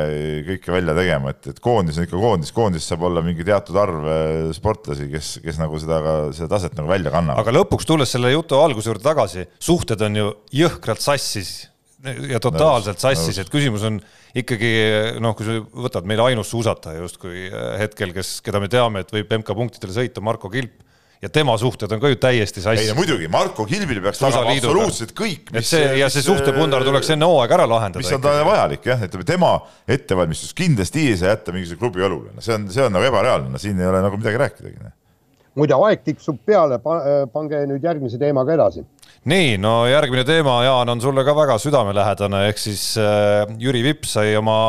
[0.48, 4.10] kõike välja tegema, et, et koondis on ikka koondis, koondis saab olla mingi teatud arv
[4.10, 7.44] äh, sportlasi, kes, kes nagu seda ka, seda taset nagu välja kannavad.
[7.44, 11.56] aga lõpuks, tulles selle jutu alguse juurde tagasi, suhted on ju jõhkralt sassis
[12.30, 14.00] ja totaalselt sassis, et küsimus on
[14.38, 14.72] ikkagi
[15.24, 19.14] noh, kui sa võtad meil ainus suusataja justkui äh, hetkel, kes, keda me teame, et
[19.14, 20.82] võib MK-punktidele sõita, Marko Kilp
[21.22, 22.84] ja tema suhted on ka ju täiesti sassi.
[22.84, 25.52] ei no muidugi, Marko Kilbil peaks tagama absoluutselt kõik.
[25.54, 28.04] et see ja see suhtepundar tuleks enne hooaega ära lahendada.
[28.04, 29.54] mis on talle vajalik jah, ütleme tema
[29.88, 33.52] ettevalmistus kindlasti ei saa jätta mingisuguse klubi õlule, no see on, see on nagu ebareaalne,
[33.54, 34.82] no siin ei ole nagu midagi rääkidagi.
[34.84, 34.96] Noh.
[35.56, 38.84] muide, aeg tiksub peale, pange nüüd järgmise teemaga edasi.
[39.32, 44.18] nii, no järgmine teema, Jaan, on sulle ka väga südamelähedane, ehk siis äh, Jüri Vips
[44.20, 44.60] sai oma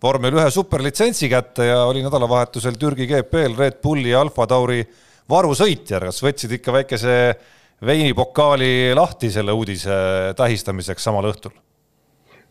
[0.00, 4.80] vormel ühe superlitsentsi kätte ja oli nädalavahetusel Türgi GP-l Red Bulli Alfa Tauri
[5.30, 6.00] varusõitja.
[6.04, 7.16] kas võtsid ikka väikese
[7.86, 9.96] veinipokaali lahti selle uudise
[10.36, 11.54] tähistamiseks samal õhtul?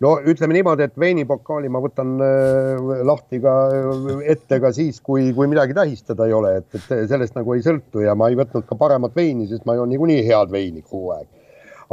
[0.04, 5.30] no ütleme niimoodi, et veinipokaali ma võtan äh, lahti ka äh, ette ka siis, kui,
[5.36, 8.68] kui midagi tähistada ei ole, et, et sellest nagu ei sõltu ja ma ei võtnud
[8.70, 11.28] ka paremat veini, sest ma joon niikuinii head veini kogu aeg.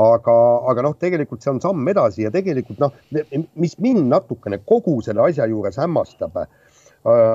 [0.06, 0.36] aga,
[0.70, 2.94] aga noh, tegelikult see on samm edasi ja tegelikult noh,
[3.56, 6.48] mis mind natukene kogu selle asja juures hämmastab, äh,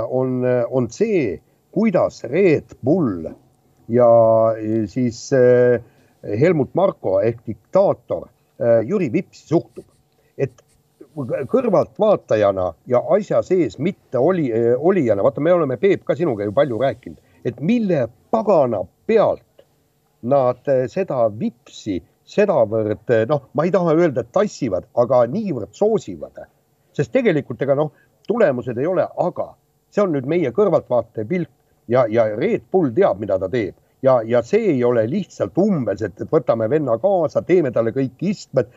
[0.07, 0.39] on,
[0.71, 1.39] on see,
[1.71, 3.27] kuidas Red Bull
[3.91, 4.09] ja
[4.87, 5.25] siis
[6.41, 8.29] Helmut Marko ehk diktaator
[8.87, 9.85] Jüri Vipsi suhtub
[10.41, 10.63] et
[11.51, 16.79] kõrvaltvaatajana ja asja sees mitte oli, olijana, vaata, me oleme, Peep, ka sinuga ju palju
[16.81, 19.65] rääkinud, et mille pagana pealt
[20.21, 21.99] nad seda vipsi
[22.31, 26.45] sedavõrd, noh, ma ei taha öelda, et tassivad, aga niivõrd soosivad.
[26.93, 27.91] sest tegelikult ega noh,
[28.27, 29.51] tulemused ei ole, aga
[29.91, 31.49] see on nüüd meie kõrvaltvaataja pilk
[31.87, 36.01] ja, ja Red Bull teab, mida ta teeb ja, ja see ei ole lihtsalt umbes,
[36.05, 38.71] et võtame venna kaasa, teeme talle kõik istmed,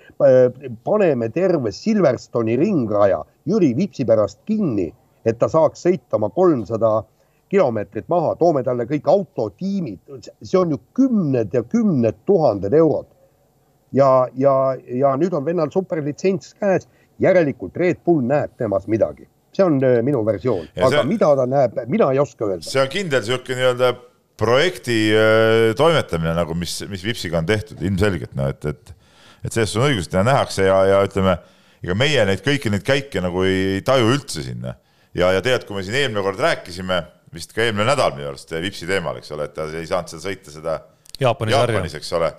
[0.84, 4.90] paneme terve Silverstone'i ringraja Jüri Vipsi pärast kinni,
[5.24, 7.00] et ta saaks sõita oma kolmsada
[7.52, 10.00] kilomeetrit maha, toome talle kõik autotiimid,
[10.42, 13.06] see on ju kümned ja kümned tuhanded eurod.
[13.94, 16.88] ja, ja, ja nüüd on vennal superlitsents käes,
[17.22, 21.46] järelikult Red Bull näeb temas midagi, see on äh, minu versioon, aga see, mida ta
[21.46, 22.66] näeb, mina ei oska öelda.
[22.66, 23.92] see on kindel niisugune nii-öelda
[24.40, 28.94] projekti äh, toimetamine nagu, mis, mis Vipsiga on tehtud, ilmselgelt noh, et, et,
[29.46, 31.36] et selles on õigus, et seda nähakse ja, ja ütleme,
[31.84, 34.74] ega meie neid kõiki neid käike nagu ei, ei taju üldse sinna.
[35.14, 37.00] ja, ja tegelikult, kui me siin eelmine kord rääkisime,
[37.34, 40.26] vist ka eelmine nädal minu arust Vipsi teemal, eks ole, et ta ei saanud seda
[40.26, 40.78] sõita seda
[41.20, 42.30] Jaapani Jaapanis, eks ole,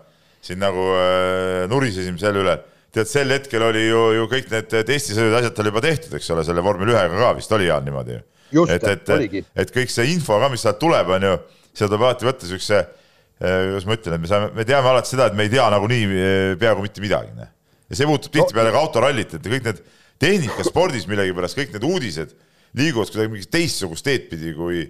[0.44, 2.60] siin nagu äh, nurisesime selle üle
[2.96, 6.44] tead, sel hetkel oli ju, ju kõik need testisõidud, asjad tal juba tehtud, eks ole,
[6.48, 8.66] selle vormel ühega ka vist oli Jaan niimoodi ju.
[8.72, 11.36] et, et, et, et kõik see info ka, mis sealt tuleb, on ju
[11.76, 12.82] seda tuleb alati võtta siukse,
[13.40, 15.68] eh, kuidas ma ütlen, et me saame, me teame alati seda, et me ei tea
[15.74, 17.48] nagunii eh, peaaegu mitte midagi.
[17.86, 19.82] ja see puudutab tihtipeale ka autorallit, et kõik need
[20.22, 22.32] tehnikaspordis millegipärast kõik need uudised
[22.76, 24.86] liiguvad kuidagi mingit teistsugust teed pidi kui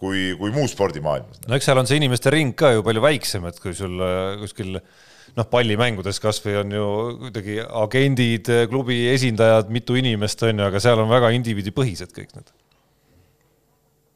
[0.00, 1.42] kui, kui muus spordimaailmas.
[1.44, 4.38] no eks seal on see inimeste ring ka ju palju väiksem, et kui sul eh,
[4.40, 6.86] kuskil noh, pallimängudes kasvõi on ju
[7.26, 12.50] kuidagi agendid, klubi esindajad, mitu inimest on ju, aga seal on väga indiviidipõhised kõik need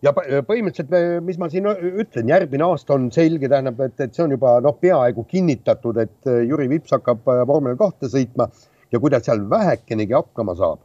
[0.04, 4.34] ja põhimõtteliselt, mis ma siin ütlen, järgmine aasta on selge, tähendab, et, et see on
[4.36, 8.48] juba noh, peaaegu kinnitatud, et äh, Jüri Vips hakkab äh, vormel kahte sõitma
[8.92, 10.82] ja kui ta seal vähekenegi hakkama saab,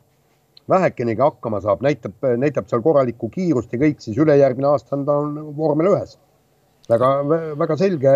[0.70, 5.20] vähekenegi hakkama saab, näitab, näitab seal korralikku kiirust ja kõik, siis ülejärgmine aasta on ta
[5.24, 6.18] on vormel ühes.
[6.90, 7.10] väga,
[7.60, 8.14] väga selge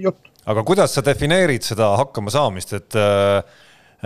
[0.00, 0.30] jutt.
[0.46, 3.42] aga kuidas sa defineerid seda hakkamasaamist, et äh,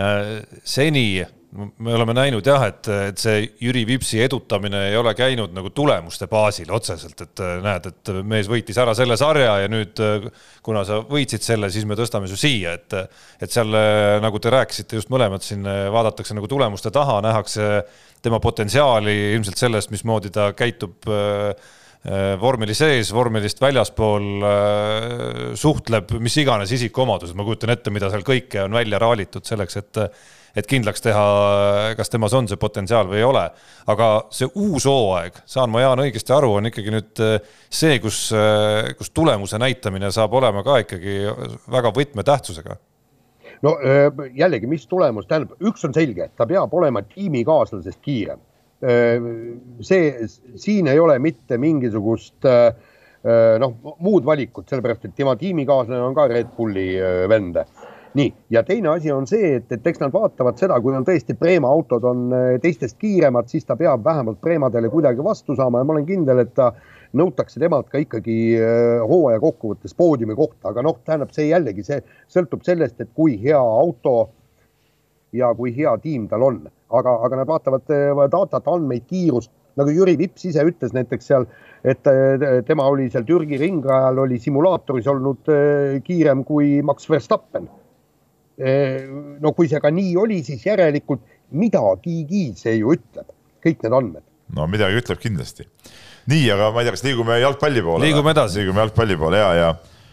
[0.01, 5.51] äh seni me oleme näinud jah, et, et see Jüri Vipsi edutamine ei ole käinud
[5.55, 9.99] nagu tulemuste baasil otseselt, et äh, näed, et mees võitis ära selle sarja ja nüüd
[10.03, 10.29] äh,
[10.63, 12.95] kuna sa võitsid selle, siis me tõstame su siia, et
[13.43, 17.69] et seal, äh, nagu te rääkisite just mõlemad siin, vaadatakse nagu tulemuste taha, nähakse
[18.23, 21.03] tema potentsiaali ilmselt sellest, mismoodi ta käitub
[22.41, 24.45] vormeli sees, vormelist väljaspool
[25.59, 29.99] suhtleb, mis iganes isikuomadused, ma kujutan ette, mida seal kõike on välja raalitud selleks, et
[30.57, 31.23] et kindlaks teha,
[31.97, 33.43] kas temas on see potentsiaal või ei ole.
[33.91, 38.29] aga see uus hooaeg, saan ma, Jaan, õigesti aru, on ikkagi nüüd äh, see, kus,
[38.35, 41.17] äh, kus tulemuse näitamine saab olema ka ikkagi
[41.71, 42.77] väga võtmetähtsusega
[43.65, 48.41] no äh, jällegi, mis tulemus, tähendab, üks on selge, ta peab olema tiimikaaslasest kiirem.
[48.81, 52.47] See, siin ei ole mitte mingisugust
[53.61, 56.87] noh, muud valikut, sellepärast et tema tiimikaaslane on ka Red Bulli
[57.29, 57.59] vend
[58.13, 61.35] nii, ja teine asi on see, et, et eks nad vaatavad seda, kui on tõesti
[61.39, 65.87] Preema autod on äh, teistest kiiremad, siis ta peab vähemalt Preemadele kuidagi vastu saama ja
[65.87, 66.71] ma olen kindel, et ta
[67.17, 72.01] nõutakse temalt ka ikkagi äh, hooaja kokkuvõttes poodiumi kohta, aga noh, tähendab see jällegi, see
[72.31, 74.15] sõltub sellest, et kui hea auto
[75.35, 76.61] ja kui hea tiim tal on,
[76.99, 81.45] aga, aga nad vaatavad äh, datat, andmeid, kiirust, nagu Jüri Vips ise ütles näiteks seal,
[81.87, 82.05] et
[82.67, 85.47] tema oli seal Türgi ringrajal, oli simulaatoris olnud
[86.05, 87.69] kiirem kui Max Verstappen
[89.41, 91.23] no kui see ka nii oli, siis järelikult
[91.57, 93.31] midagigi see ju ütleb,
[93.63, 94.25] kõik need andmed.
[94.55, 95.65] no midagi ütleb kindlasti.
[96.31, 98.05] nii, aga ma ei tea, kas liigume jalgpalli poole?
[98.05, 98.61] liigume edasi.
[98.61, 99.71] liigume jalgpalli poole ja, ja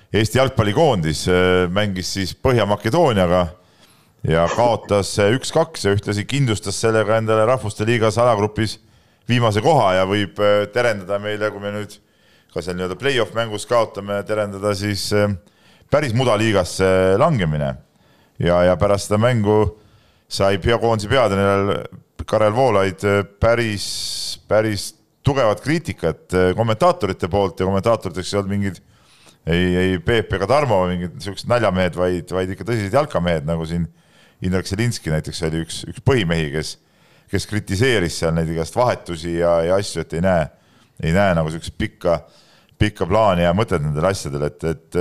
[0.09, 1.27] Eesti jalgpallikoondis
[1.69, 3.43] mängis siis Põhja-Makedooniaga
[4.26, 8.78] ja kaotas üks-kaks ja ühtlasi kindlustas sellega endale Rahvuste Liigas alagrupis
[9.28, 11.98] viimase koha ja võib äh, terendada meile, kui me nüüd
[12.52, 15.31] ka seal nii-öelda play-off mängus kaotame, terendada siis äh,
[15.90, 17.74] päris mudaliigasse langemine.
[18.38, 19.78] ja, ja pärast seda mängu
[20.28, 21.88] sai koondise peatreener
[22.28, 23.00] Karel Voolaid
[23.40, 28.81] päris, päris tugevat kriitikat kommentaatorite poolt ja kommentaatoriteks ei olnud mingid
[29.46, 33.87] ei, ei Peep ega Tarmo mingid siuksed naljamehed, vaid, vaid ikka tõsised jalkamehed, nagu siin
[34.44, 36.77] Indrek Selinski näiteks oli üks, üks põhimehi, kes,
[37.33, 40.44] kes kritiseeris seal neid igast vahetusi ja, ja asju, et ei näe,
[41.03, 42.20] ei näe nagu siukest pikka,
[42.79, 45.01] pikka plaani ja mõtet nendel asjadel, et, et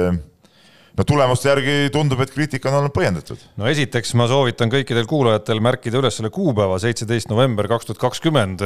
[0.98, 3.42] no tulemuste järgi tundub, et kriitika on olnud põhjendatud.
[3.62, 8.64] no esiteks ma soovitan kõikidel kuulajatel märkida üles selle kuupäeva, seitseteist november kaks tuhat kakskümmend.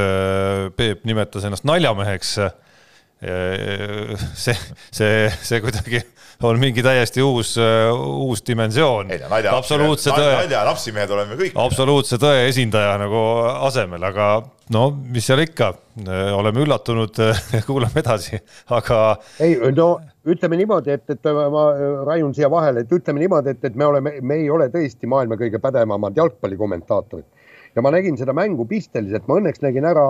[0.80, 2.38] Peep nimetas ennast naljameheks
[3.22, 4.58] see,
[4.90, 6.02] see, see kuidagi
[6.48, 7.54] on mingi täiesti uus,
[7.94, 9.12] uus dimensioon.
[9.52, 10.32] absoluutse tõe.
[10.40, 11.58] nalja napsimehed oleme kõik.
[11.66, 13.22] absoluutse tõe esindaja nagu
[13.68, 14.32] asemel, aga
[14.74, 15.72] no mis seal ikka,
[16.38, 17.22] oleme üllatunud,
[17.68, 18.42] kuulame edasi,
[18.74, 19.02] aga.
[19.44, 19.92] ei, no
[20.26, 21.68] ütleme niimoodi, et, et ma
[22.08, 25.38] raiun siia vahele, et ütleme niimoodi, et, et me oleme, me ei ole tõesti maailma
[25.40, 27.41] kõige pädevamad jalgpallikommentaatorid
[27.76, 30.06] ja ma nägin seda mängu pisteliselt, ma õnneks nägin ära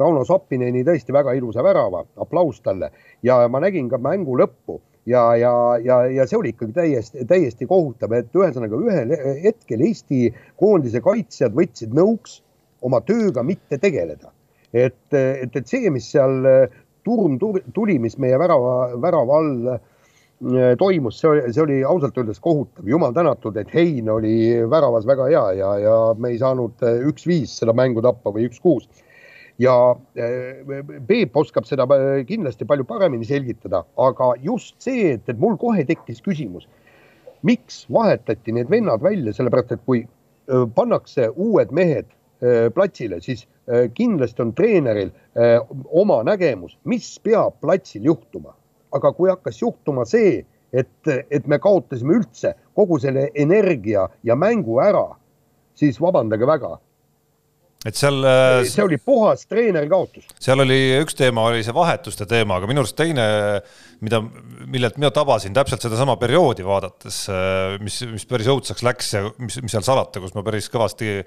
[0.00, 2.90] Rauno Soppineni tõesti väga ilusa värava, aplaus talle.
[3.22, 4.80] Ja ma nägin ka mängu lõppu.
[5.06, 5.52] Ja, ja,
[5.84, 9.10] ja, ja see oli ikkagi täiesti, täiesti kohutav, et ühesõnaga ühel
[9.42, 12.38] hetkel Eesti koondise kaitsjad võtsid nõuks
[12.80, 14.32] oma tööga mitte tegeleda.
[14.72, 16.48] et, et, et see, mis seal
[17.04, 19.93] turm tuli, mis meie värava, värava all Äh,
[20.78, 24.34] toimus, see oli, see oli ausalt öeldes kohutav, jumal tänatud, et Hein oli
[24.70, 28.88] väravas väga hea ja, ja me ei saanud äh, üks-viis seda mängu tappa või üks-kuus.
[29.58, 31.86] ja äh, Peep oskab seda
[32.26, 36.66] kindlasti palju paremini selgitada, aga just see, et, et mul kohe tekkis küsimus,
[37.42, 40.04] miks vahetati need vennad välja, sellepärast et kui
[40.76, 42.10] pannakse uued mehed
[42.74, 43.46] platsile, siis
[43.96, 45.08] kindlasti on treeneril
[45.88, 48.52] oma nägemus, mis peab platsil juhtuma
[48.94, 50.40] aga kui hakkas juhtuma see,
[50.74, 55.06] et, et me kaotasime üldse kogu selle energia ja mängu ära,
[55.78, 56.76] siis vabandage väga
[57.84, 58.24] et seal.
[58.24, 60.26] Äh, see oli puhas treeneri kaotus.
[60.40, 63.26] seal oli üks teema, oli see vahetuste teema, aga minu arust teine,
[64.00, 64.22] mida,
[64.66, 69.60] millelt mina tabasin täpselt sedasama perioodi vaadates, äh, mis, mis päris õudseks läks ja mis,
[69.62, 71.20] mis seal salata, kus ma päris kõvasti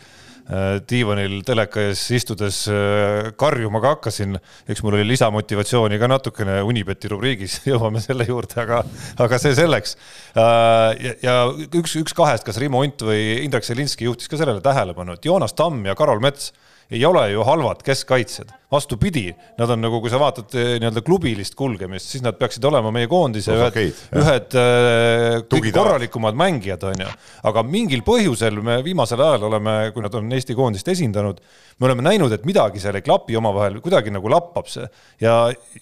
[0.48, 4.38] Äh, diivanil teleka ees istudes äh, karjuma ka hakkasin.
[4.72, 8.80] eks mul oli lisamotivatsiooni ka natukene Unibeti rubriigis, jõuame selle juurde, aga,
[9.20, 9.98] aga see selleks.
[10.38, 15.18] Ja, ja üks, üks kahest, kas Rimo Unt või Indrek Selinski juhtis ka sellele tähelepanu,
[15.18, 16.54] et Joonas Tamm ja Karol Mets
[16.96, 21.56] ei ole ju halvad keskkaitsjad, vastupidi, nad on nagu, kui sa vaatad eh, nii-öelda klubilist
[21.56, 23.78] kulgemist, siis nad peaksid olema meie koondise ühed,
[24.20, 27.08] ühed äh, kõige korralikumad mängijad, on ju.
[27.48, 31.40] aga mingil põhjusel me viimasel ajal oleme, kui nad on Eesti koondist esindanud,
[31.80, 34.84] me oleme näinud, et midagi seal ei klapi omavahel, kuidagi nagu lappab see.
[35.24, 35.38] Ja,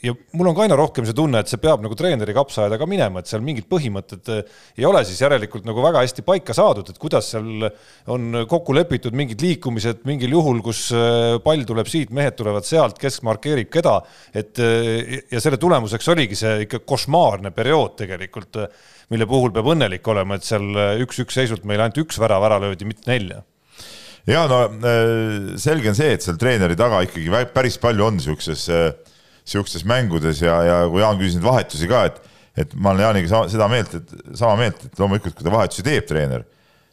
[0.06, 2.89] ja mul on ka aina rohkem see tunne, et see peab nagu treeneri kapsaaeda ka
[2.89, 6.93] minema, et seal mingid põhimõtted eh, ei ole siis järelikult nagu väga hästi paika saadud,
[6.93, 7.65] et kuidas seal
[8.13, 10.86] on kokku lepitud mingid liikumised mingil juhul, kus
[11.41, 13.96] pall tuleb siit, mehed tulevad sealt, kes markeerib keda,
[14.36, 18.62] et äh, ja selle tulemuseks oligi see ikka košmaarne periood tegelikult,
[19.14, 20.66] mille puhul peab õnnelik olema, et seal
[21.04, 23.44] üks-üks seisult meil ainult üks värav ära löödi, mitte nelja.
[24.26, 24.64] Ja no
[25.62, 28.64] selge on see, et seal treeneri taga ikkagi päris palju on siukses,
[29.46, 32.18] siukestes mängudes ja, ja kui Jaan küsis neid vahetusi ka, et,
[32.66, 35.86] et ma olen Jaaniga sama, seda meelt, et sama meelt, et loomulikult, kui ta vahetusi
[35.86, 36.48] teeb, treener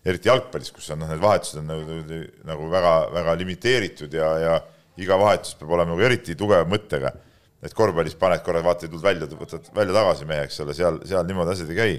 [0.07, 4.57] eriti jalgpallis, kus on noh, need vahetused on nagu, nagu väga-väga limiteeritud ja, ja
[5.01, 7.13] iga vahetus peab olema nagu eriti tugeva mõttega.
[7.63, 10.97] et korvpallis paned korra, vaata, ei tulnud välja, võtad välja tagasi mehe, eks ole, seal,
[11.07, 11.93] seal niimoodi asjad ei käi.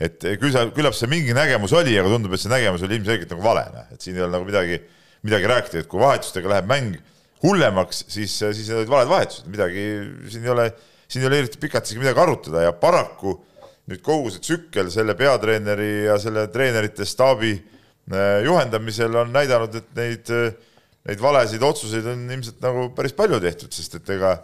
[0.00, 3.30] et küll sa, küllap see mingi nägemus oli, aga tundub, et see nägemus oli ilmselgelt
[3.36, 4.80] nagu vale, noh, et siin ei ole nagu midagi,
[5.22, 6.96] midagi rääkida, et kui vahetustega läheb mäng
[7.44, 9.84] hullemaks, siis, siis need olid valed vahetused, midagi
[10.32, 10.66] siin ei ole,
[11.06, 13.38] siin ei ole eriti pikalt isegi midagi arutada ja paraku
[13.90, 19.88] nüüd kogu see tsükkel selle peatreeneri ja selle treenerite staabi äh, juhendamisel on näidanud, et
[19.98, 20.52] neid, äh,
[21.08, 24.34] neid valesid otsuseid on ilmselt nagu päris palju tehtud, sest et ega,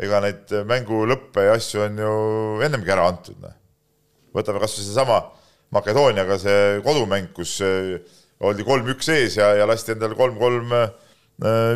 [0.00, 2.16] ega neid mängu lõppe ja asju on ju
[2.66, 3.38] ennemgi ära antud.
[3.42, 3.54] noh.
[4.36, 5.22] võtame kasvõi seesama
[5.72, 7.94] Makedooniaga see kodumäng, kus äh,
[8.44, 10.74] oldi kolm-üks ees ja, ja lasti endale kolm-kolm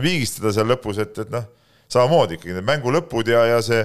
[0.03, 1.46] viigistada seal lõpus, et, et noh,
[1.90, 3.80] samamoodi ikkagi need mängu lõpud ja, ja see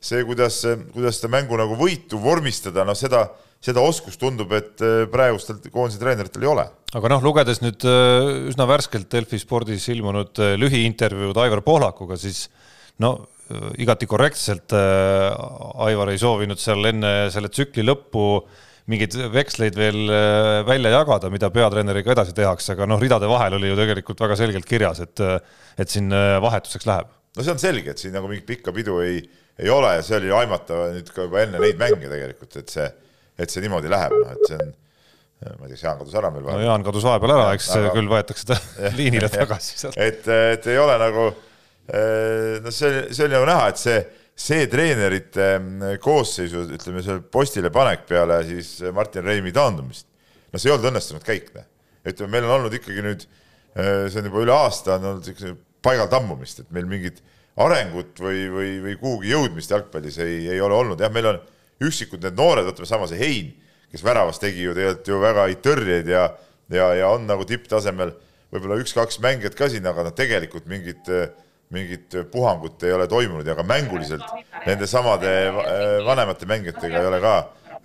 [0.00, 0.60] see, kuidas,
[0.92, 3.26] kuidas seda mängu nagu võitu vormistada, noh, seda,
[3.66, 6.66] seda oskust tundub, et äh, praegustel koondise treeneritel ei ole.
[6.96, 12.46] aga noh, lugedes nüüd äh, üsna värskelt Delfi spordis ilmunud äh, lühiintervjuud Aivar Pohlakuga, siis
[13.02, 13.18] no
[13.78, 18.24] igati korrektselt Aivar ei soovinud seal enne selle tsükli lõppu
[18.90, 20.10] mingeid veksleid veel
[20.66, 24.66] välja jagada, mida peatreeneriga edasi tehakse, aga noh, ridade vahel oli ju tegelikult väga selgelt
[24.66, 25.22] kirjas, et,
[25.78, 26.10] et siin
[26.42, 29.20] vahetuseks läheb no see on selge, et siin nagu mingit pikka pidu ei,
[29.60, 32.86] ei ole ja see oli aimata nüüd ka juba enne neid mänge tegelikult, et see,
[33.38, 34.74] et see niimoodi läheb, noh, et see on
[35.44, 36.62] ma ei tea, kas Jaan kadus ära meil vahepeal?
[36.62, 37.90] no Jaan kadus vahepeal ära, eks aga...
[37.92, 38.56] küll võetakse ta
[38.98, 39.98] liinile tagasi sealt.
[40.00, 41.26] et, et ei ole nagu,
[42.64, 43.98] no see, see oli nagu näha, et see,
[44.46, 45.50] see treenerite
[46.02, 50.08] koosseisu, ütleme, see postile panek peale siis Martin Reimi taandumist,
[50.52, 51.68] no see ei olnud õnnestunud käik, noh.
[52.06, 53.28] ütleme, meil on olnud ikkagi nüüd,
[53.76, 57.20] see on juba üle aasta, on olnud niisugune paigal tammumist, et meil mingit
[57.60, 61.44] arengut või, või, või kuhugi jõudmist jalgpallis ei, ei ole olnud, jah, meil on
[61.84, 63.50] üksikud need noored, võtame sama see Hein,
[63.92, 66.28] kes väravas tegi ju tegelikult ju väga häid tõrjeid ja,
[66.72, 68.14] ja, ja on nagu tipptasemel
[68.54, 71.10] võib-olla üks-kaks mängijat ka siin, aga noh, tegelikult mingit,
[71.74, 74.24] mingit puhangut ei ole toimunud ja ka mänguliselt
[74.66, 75.30] nende samade
[76.06, 77.36] vanemate mängijatega ei ole ka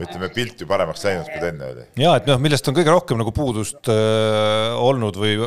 [0.01, 1.85] ütleme, pilt ju paremaks läinud, kui ta enne oli.
[2.01, 5.37] ja et noh, millest on kõige rohkem nagu puudust äh, olnud või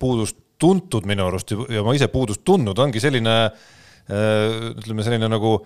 [0.00, 5.56] puudust tuntud minu arust ja ma ise puudust tundnud, ongi selline äh, ütleme, selline nagu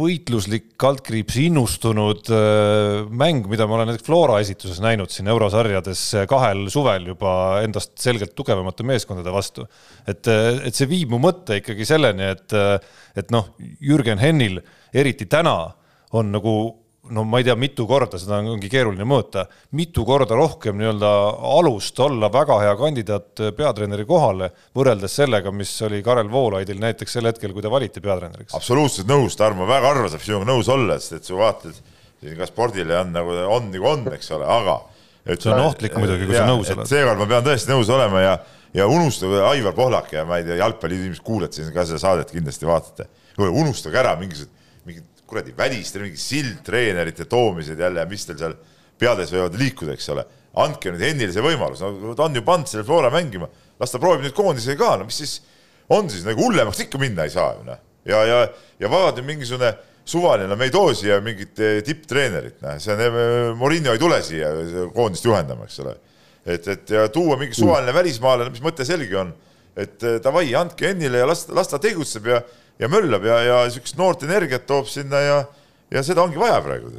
[0.00, 6.66] võitluslik, kaldkriips innustunud äh, mäng, mida ma olen näiteks Flora esituses näinud siin eurosarjades kahel
[6.72, 7.32] suvel juba
[7.64, 9.66] endast selgelt tugevamate meeskondade vastu.
[10.06, 12.56] et, et see viib mu mõtte ikkagi selleni, et,
[13.18, 13.52] et noh,
[13.82, 14.60] Jürgen Hennil
[14.94, 15.56] eriti täna
[16.16, 16.54] on nagu
[17.10, 19.46] no ma ei tea, mitu korda, seda ongi keeruline mõõta,
[19.76, 21.12] mitu korda rohkem nii-öelda
[21.58, 27.30] alust olla väga hea kandidaat peatreeneri kohale, võrreldes sellega, mis oli Karel Voolaidil näiteks sel
[27.30, 28.54] hetkel, kui ta valiti peatreeneriks.
[28.54, 31.80] absoluutselt nõus, Tarmo, väga harva saab sinuga nõus olla, sest et su vaated
[32.20, 34.76] siin ka spordile on nagu on nagu on, eks ole, aga
[35.24, 36.88] et see on ohtlik muidugi, kui sa nõus oled.
[36.88, 38.36] seekord ma pean tõesti nõus olema ja,
[38.76, 42.68] ja unustage Aivar Pohlak ja ma ei tea, jalgpalliinimesed kuulete siin ka seda saadet, kindlasti
[42.68, 43.08] vaatate.
[43.40, 44.52] unustage ära mingisugused,
[45.30, 48.56] kuradi väliste mingi sildtreenerite toomised jälle, mis teil seal
[49.00, 50.26] peades võivad liikuda, eks ole.
[50.60, 53.46] andke nüüd Hennile see võimalus, no ta on ju pannud selle Flora mängima,
[53.78, 55.36] las ta proovib nüüd koondisega ka, no mis siis
[55.94, 57.78] on siis nagu hullemaks ikka minna ei saa ju noh.
[58.08, 58.40] ja, ja,
[58.82, 59.70] ja vaadake mingisugune
[60.10, 64.18] suvaline, me ei too siia mingit eh, tipptreenerit, noh, see on, eh, Morinho ei tule
[64.26, 64.50] siia
[64.94, 65.94] koondist juhendama, eks ole.
[66.44, 69.30] et, et ja tuua mingi suvaline välismaalane, mis mõte selge on,
[69.78, 72.40] et eh, davai, andke Hennile ja las, las ta tegutseb ja
[72.80, 75.40] ja möllab ja, ja niisugust noort energiat toob sinna ja,
[75.92, 76.92] ja seda ongi vaja praegu.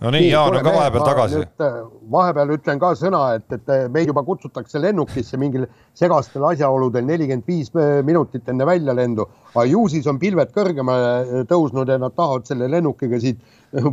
[0.00, 1.42] no nii, Jaan on ka vahepeal tagasi.
[1.64, 1.76] Äh,
[2.12, 5.66] vahepeal ütlen ka sõna, et, et meid juba kutsutakse lennukisse mingil
[5.98, 11.46] segastel asjaoludel nelikümmend viis äh, minutit enne väljalendu, aga ju siis on pilved kõrgemale äh,
[11.50, 13.42] tõusnud ja nad tahavad selle lennukiga siit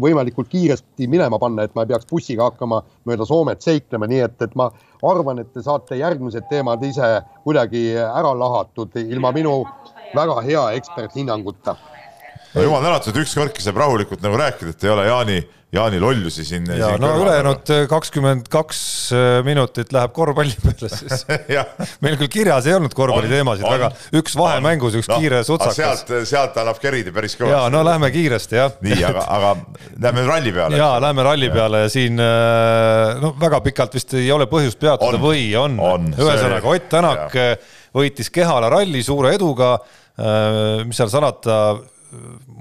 [0.05, 4.37] võimalikult kiiresti minema panna, et ma ei peaks bussiga hakkama mööda Soomet seiklema, nii et,
[4.45, 4.69] et ma
[5.03, 7.09] arvan, et te saate järgmised teemad ise
[7.43, 9.57] kuidagi ära lahatud ilma minu
[10.15, 11.75] väga hea eksperthinnanguta.
[12.55, 15.39] no jumal tänatud, ükskordki saab rahulikult nagu rääkida, et ei ole Jaani,
[15.75, 16.69] Jaani lollusi siin.
[16.71, 18.79] ja siin no ülejäänud äh, kakskümmend kaks
[19.11, 21.25] äh, minutit läheb korvpalli peale siis
[22.05, 25.81] meil küll kirjas ei olnud korvpalliteemasid, aga üks vahemängus, üks no, kiire sutsakas.
[25.81, 27.57] sealt, sealt annab kerida päris kõvasti.
[27.57, 28.79] ja no lähme kiiresti jah.
[28.87, 29.53] nii, aga, aga
[30.07, 30.79] lähme ralli peale.
[30.79, 35.17] ja lähme ralli peale ja siin äh, no väga pikalt vist ei ole põhjust peatuda
[35.19, 36.13] on, või on, on.?
[36.15, 37.35] ühesõnaga Ott Tänak
[37.95, 39.75] võitis Kehala ralli suure eduga
[40.15, 41.57] mis seal salata,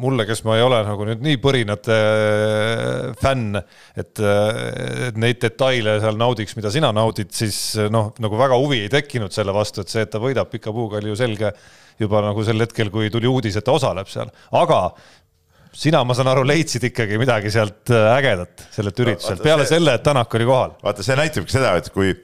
[0.00, 3.58] mulle, kes ma ei ole nagu nüüd nii põrinate äh, fänn,
[3.94, 7.58] et, äh, et neid detaile seal naudiks, mida sina naudid, siis
[7.92, 11.00] noh, nagu väga huvi ei tekkinud selle vastu, et see, et ta võidab pika puuga,
[11.00, 11.52] oli ju selge
[12.00, 14.80] juba nagu sel hetkel, kui tuli uudis, et ta osaleb seal, aga
[15.74, 20.06] sina, ma saan aru, leidsid ikkagi midagi sealt ägedat, sellelt ürituselt, peale see, selle, et
[20.06, 20.74] Tänak oli kohal.
[20.82, 22.14] vaata, see näitabki seda, et kui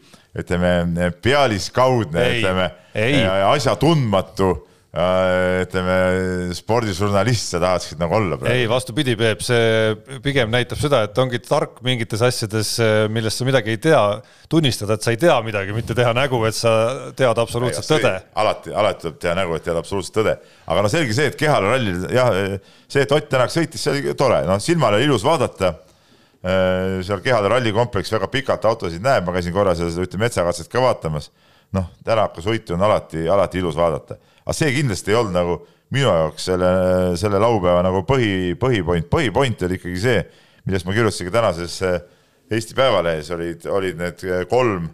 [0.41, 2.67] ütleme, pealiskaudne, ütleme,
[3.51, 4.53] asjatundmatu
[4.91, 8.57] ütleme, spordižurnalist sa tahaksid nagu olla praegu?
[8.59, 9.93] ei, vastupidi, Peep, see
[10.25, 12.73] pigem näitab seda, et ongi tark mingites asjades,
[13.15, 14.01] millest sa midagi ei tea,
[14.51, 16.73] tunnistada, et sa ei tea midagi, mitte teha nägu, et sa
[17.15, 18.13] tead absoluutset ei, tõde.
[18.43, 20.35] alati, alati tuleb teha nägu, et tead absoluutset tõde.
[20.67, 22.35] aga no selge see, et Kehale rallil jah,
[22.91, 25.77] see, et Ott Tänak sõitis, see oli tore, noh, silmale ilus vaadata
[26.41, 31.31] seal Kehade rallikompleks väga pikalt autosid näeb, ma käisin korra seda, ütleme, metsakatset ka vaatamas.
[31.77, 35.59] noh, Tänaka sõitu on alati, alati ilus vaadata aga see kindlasti ei olnud nagu
[35.95, 36.71] minu jaoks selle,
[37.19, 40.23] selle laupäeva nagu põhi, põhipoint, põhipoint oli ikkagi see,
[40.67, 41.81] millest ma kirjutasin ka tänases
[42.51, 44.89] Eesti Päevalehes olid, olid need kolm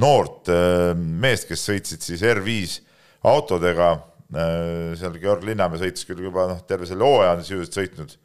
[0.00, 2.80] noort eh, meest, kes sõitsid siis R5
[3.28, 3.92] autodega.
[4.26, 8.16] Eh, seal Georg Linnamäe sõitis küll juba noh, terve selle hooaja on sisuliselt sõitnud,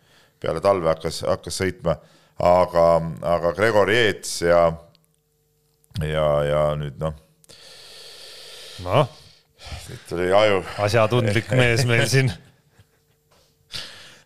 [0.42, 1.98] peale talve hakkas, hakkas sõitma,
[2.42, 2.86] aga,
[3.36, 4.64] aga Gregor Jeets ja,
[6.02, 7.20] ja, ja nüüd noh.
[8.88, 9.21] noh
[9.86, 10.64] siit tuli aju.
[10.86, 12.32] asjatundlik mees meil siin.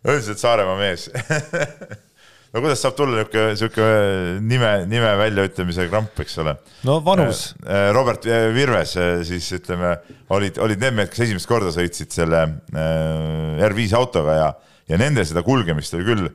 [0.06, 1.08] üldiselt Saaremaa mees
[2.56, 6.56] no kuidas saab tulla niisugune, niisugune nime, nime väljaütlemise kramp, eks ole.
[6.88, 7.50] no vanus.
[7.66, 8.96] Äh, Robert Virves
[9.28, 9.96] siis ütleme,
[10.32, 12.42] olid, olid need mehed, kes esimest korda sõitsid selle
[12.72, 14.50] R5 autoga ja,
[14.88, 16.28] ja nende seda kulgemist oli küll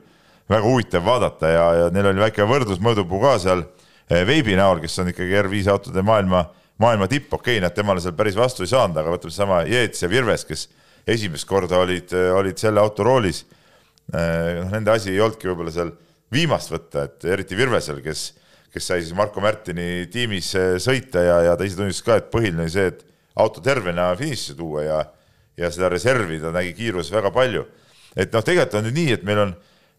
[0.52, 3.66] väga huvitav vaadata ja, ja neil oli väike võrdlusmõõdupuu ka seal
[4.12, 6.44] veebi näol, kes on ikkagi R5 autode maailma,
[6.82, 10.02] maailma tipp, okei okay,, nad temale seal päris vastu ei saanud, aga võtame sama Jeets
[10.02, 10.68] ja Virves, kes
[11.06, 13.44] esimest korda olid, olid selle auto roolis.
[14.12, 15.92] noh, nende asi ei olnudki võib-olla seal
[16.32, 18.26] viimast võtta, et eriti Virvesel, kes,
[18.72, 20.52] kes sai siis Marko Märtini tiimis
[20.82, 23.04] sõita ja, ja ta ise tunnistas ka, et põhiline oli see, et
[23.40, 25.00] auto tervena finišisse tuua ja,
[25.60, 27.66] ja seda reservi ta nägi kiiruses väga palju.
[28.16, 29.52] et noh, tegelikult on nüüd nii, et meil on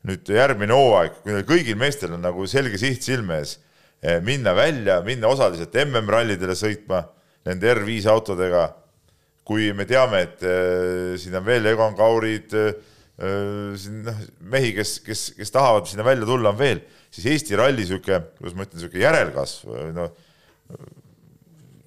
[0.09, 3.57] nüüd järgmine hooaeg, kõigil meestel on nagu selge siht silme ees
[4.23, 7.05] minna välja, minna osaliselt MM-rallidele sõitma
[7.47, 8.71] nende R5 autodega.
[9.43, 12.69] kui me teame, et äh, siin on veel Egon Kaurid äh,,
[13.75, 16.79] siin noh, mehi, kes, kes, kes tahavad sinna välja tulla, on veel,
[17.11, 20.13] siis Eesti ralli sihuke, kuidas ma ütlen, sihuke järelkasv, noh.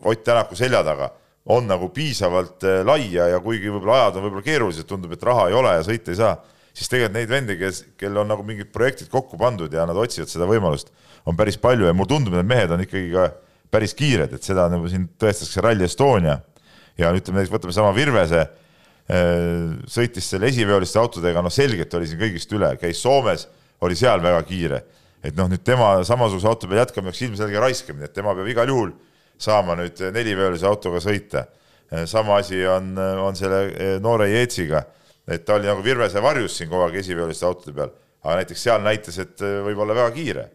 [0.06, 1.08] Ott Tänaku selja taga
[1.48, 5.48] on nagu piisavalt äh, lai ja, kuigi võib-olla ajad on võib-olla keerulised, tundub, et raha
[5.48, 6.36] ei ole ja sõita ei saa,
[6.76, 10.28] siis tegelikult neid vendi, kes, kellel on nagu mingid projektid kokku pandud ja nad otsivad
[10.28, 10.92] seda võimalust
[11.26, 13.26] on päris palju ja mulle tundub, et need mehed on ikkagi ka
[13.72, 16.38] päris kiired, et seda nagu siin tõestas ka Rally Estonia.
[16.96, 18.46] ja ütleme näiteks, võtame sama Virvese,
[19.12, 23.48] äh, sõitis selle esiveoliste autodega, no selgelt oli siin kõigist üle, käis Soomes,
[23.84, 24.82] oli seal väga kiire.
[25.22, 28.68] et noh, nüüd tema samasuguse auto peal jätkama peaks ilmselge raiskamine, et tema peab igal
[28.68, 28.92] juhul
[29.38, 31.46] saama nüüd neliveolise autoga sõita.
[31.92, 34.84] Äh, sama asi on, on selle äh, noore Jeetsiga,
[35.26, 37.90] et ta oli nagu Virvese varjus siin kogu aeg esiveoliste autode peal,
[38.22, 40.46] aga näiteks seal näitas, et võib olla väga kiire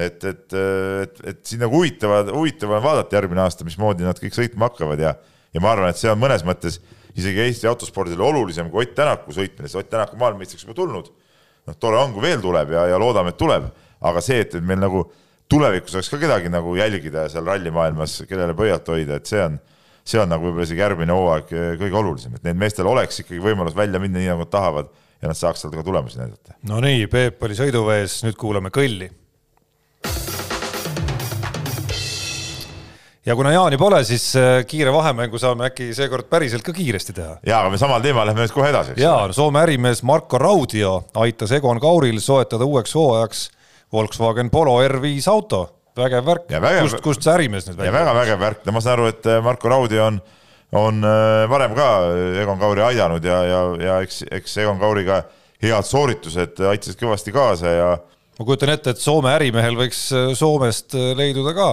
[0.00, 0.56] et, et,
[1.04, 5.02] et, et siin nagu huvitavad, huvitav on vaadata järgmine aasta, mismoodi nad kõik sõitma hakkavad
[5.02, 5.14] ja,
[5.54, 6.80] ja ma arvan, et see on mõnes mõttes
[7.14, 11.12] isegi Eesti autospordile olulisem kui Ott Tänaku sõitmine, sest Ott Tänak on maailmameistriks juba tulnud.
[11.64, 13.70] noh, tore on, kui veel tuleb ja, ja loodame, et tuleb,
[14.04, 15.06] aga see, et, et meil nagu
[15.48, 19.56] tulevikus oleks ka kedagi nagu jälgida seal rallimaailmas, kellele pöialt hoida, et see on,
[20.04, 23.40] see on nagu võib-olla isegi järgmine hooaeg eh, kõige olulisem, et neil meestel oleks ikkagi
[23.44, 24.92] võimalus välja minna nii, nagu nad tahavad
[25.22, 26.58] ja nad saaks sealt ka tulemusi näidata.
[26.68, 29.08] no nii, Peep oli sõiduvees, nüüd kuulame kõlli
[33.26, 37.36] ja kuna Jaani pole, siis äh, kiire vahemängu saame äkki seekord päriselt ka kiiresti teha.
[37.46, 38.96] ja, aga me samal teemal lähme nüüd kohe edasi.
[39.00, 43.48] ja Soome ärimees Marko Raudio aitas Egon Kauril soetada uueks hooajaks
[43.92, 45.64] Volkswagen Polo R5 auto.
[45.96, 46.48] vägev värk,
[46.82, 47.92] kust, kust see ärimees nüüd välja?
[47.96, 50.20] väga vägev värk, no ma saan aru, et äh, Marko Raudio on,
[50.72, 51.90] on äh, varem ka
[52.42, 55.22] Egon Kauri aidanud ja, ja, ja eks, eks Egon Kauri ka
[55.64, 57.90] head sooritused aitasid kõvasti kaasa ja
[58.36, 61.70] ma kujutan ette, et Soome ärimehel võiks Soomest leiduda ka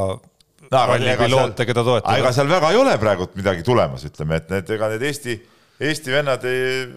[0.72, 2.18] no, rallipiloote, keda toetada.
[2.22, 5.36] ega seal väga ei ole praegult midagi tulemas, ütleme, et need, ega need Eesti,
[5.82, 6.88] Eesti vennad ei,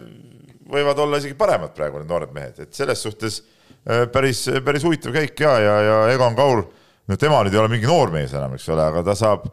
[0.70, 5.14] võivad olla isegi paremad praegu, need noored mehed, et selles suhtes äh, päris, päris huvitav
[5.16, 6.64] käik ja, ja, ja Egon Kaur,
[7.09, 9.47] no tema nüüd ei ole mingi noor mees enam, eks ole, aga ta saab,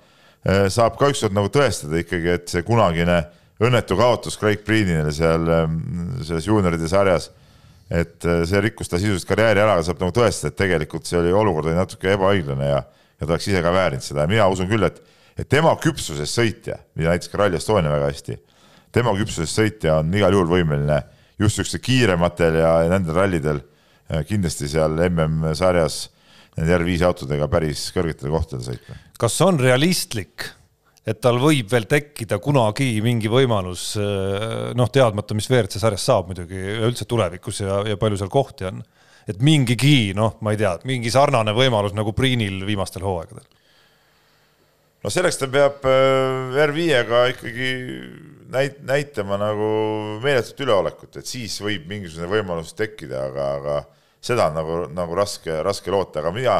[0.47, 3.23] äh, saab ka ükskord nagu tõestada ikkagi, et see kunagine
[3.61, 5.77] õnnetu kaotus Craig Breenile seal ähm,
[6.25, 7.29] selles juunioride sarjas,
[7.91, 11.33] et äh, see rikkus ta sisuliselt karjääri ära, saab nagu tõestada, et tegelikult see oli
[11.35, 12.81] olukord oli natuke ebaõiglane ja
[13.21, 14.97] ja ta oleks ise ka väärinud seda ja mina usun küll, et,
[15.37, 18.37] et tema küpsuses sõitja, mida näitas ka Rally Estonia väga hästi,
[18.95, 21.01] tema küpsuses sõitja on igal juhul võimeline
[21.41, 26.07] just niisugustel kiirematel ja nendel rallidel äh, kindlasti seal MM-sarjas
[26.57, 28.97] nende R5 autodega päris kõrgetele kohtadele sõitma.
[29.21, 30.49] kas on realistlik,
[31.07, 36.33] et tal võib veel tekkida kunagi mingi võimalus, äh, noh, teadmata, mis WRC sarjas saab
[36.33, 38.83] muidugi üldse tulevikus ja, ja palju seal kohti on
[39.29, 43.45] et mingigi noh, ma ei tea, mingi sarnane võimalus nagu Priinil viimastel hooaegadel?
[45.01, 47.71] no selleks ta peab äh, R5-ga ikkagi
[48.53, 49.71] näit-, näitama nagu
[50.23, 53.77] meeletut üleolekut, et siis võib mingisugune võimalus tekkida, aga, aga
[54.21, 56.57] seda on nagu, nagu raske, raske loota, aga mina,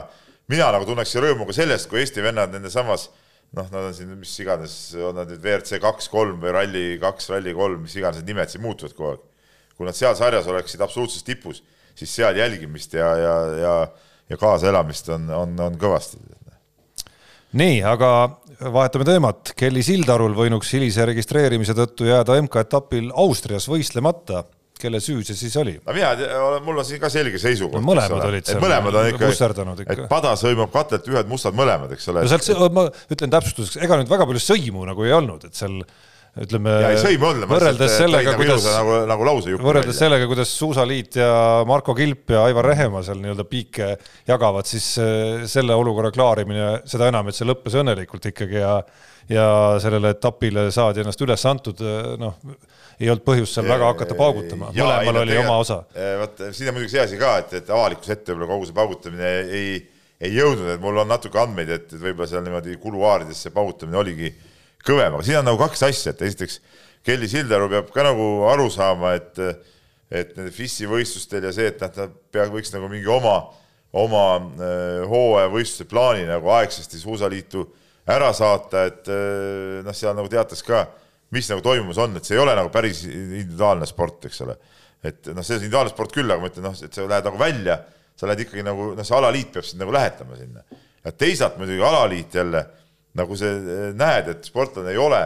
[0.52, 3.10] mina nagu tunneksin rõõmu ka sellest, kui Eesti vennad nende samas
[3.58, 7.30] noh, nad on siin mis iganes, on nad nüüd WRC kaks, kolm või Rally kaks,
[7.34, 9.28] Rally kolm, mis iganes need nimed siin muutuvad kogu aeg.
[9.76, 11.62] kui nad seal sarjas oleksid absoluutses tipus
[11.96, 13.76] siis seal jälgimist ja, ja, ja,
[14.30, 16.22] ja kaasaelamist on, on, on kõvasti.
[17.60, 18.12] nii, aga
[18.72, 19.54] vahetame teemat.
[19.58, 24.46] Kelly Sildarul võinuks hilise registreerimise tõttu jääda MK-etapil Austrias võistlemata
[24.82, 25.76] kelle süü see siis oli?
[25.86, 26.12] no mina,
[26.66, 27.86] mul on siin ka selge seisukoht no,.
[27.86, 28.62] mõlemad olid seal.
[28.64, 32.24] mõlemad on ikka, ikka., et padas hõimab katelt ühed mustad mõlemad, eks ole.
[32.26, 35.78] no sealt, ma ütlen täpsustuseks, ega nüüd väga palju sõimu nagu ei olnud, et seal
[36.40, 36.74] ütleme.
[37.50, 39.64] võrreldes sellega, kuidas nagu, nagu lausejupp.
[39.66, 41.32] võrreldes sellega, kuidas Suusaliit ja
[41.68, 43.94] Marko Kilp ja Aivar Rehemaa seal nii-öelda piike
[44.30, 48.76] jagavad, siis äh, selle olukorra klaarimine, seda enam, et see lõppes õnnelikult ikkagi ja
[49.32, 52.40] ja sellele etapile saadi ennast üles antud, äh, noh,
[53.00, 55.82] ei olnud põhjust seal väga hakata paugutama, mõlemal oli oma osa.
[56.20, 59.34] vot siin on muidugi see asi ka, et, et avalikkuse ette võib-olla kogu see paugutamine
[59.60, 59.76] ei,
[60.22, 64.00] ei jõudnud, et mul on natuke andmeid, et, et võib-olla seal niimoodi kuluaarides see paugutamine
[64.02, 64.34] oligi
[64.86, 66.60] kõvem, aga siin on nagu kaks asja, et esiteks
[67.06, 69.40] Kelly Sildaru peab ka nagu aru saama, et
[70.12, 73.38] et nende FIS-i võistlustel ja see, et nad, nad pea, võiks nagu mingi oma,
[73.96, 74.26] oma
[74.60, 77.64] äh, hooajavõistluse plaani nagu aegsasti Suusaliitu
[78.12, 80.84] ära saata, et äh, noh, seal nagu teatas ka,
[81.32, 84.58] mis nagu toimumas on, et see ei ole nagu päris individuaalne sport, eks ole.
[85.00, 87.40] et noh, see on individuaalne sport küll, aga ma ütlen, noh, et sa lähed nagu
[87.40, 87.80] välja,
[88.20, 90.68] sa lähed ikkagi nagu, noh, see alaliit peab sind nagu lähetama sinna.
[91.16, 92.66] teisalt muidugi alaliit jälle
[93.20, 95.22] nagu sa eh, näed, et sportlane ei ole,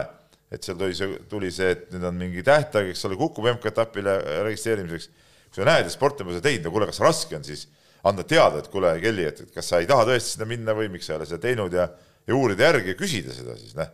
[0.52, 4.18] et seal tuli see, tuli see, et nüüd on mingi tähtaeg, eks ole, kukub MK-etapile
[4.46, 5.10] registreerimiseks.
[5.50, 7.66] kui sa näed, et sportlane pole seda teinud, no kuule, kas raske on siis
[8.06, 11.08] anda teada, et kuule, Kelly, et kas sa ei taha tõesti sinna minna või miks
[11.08, 11.88] sa ei ole seda teinud ja,
[12.26, 13.90] ja uurida järgi ja küsida seda siis, noh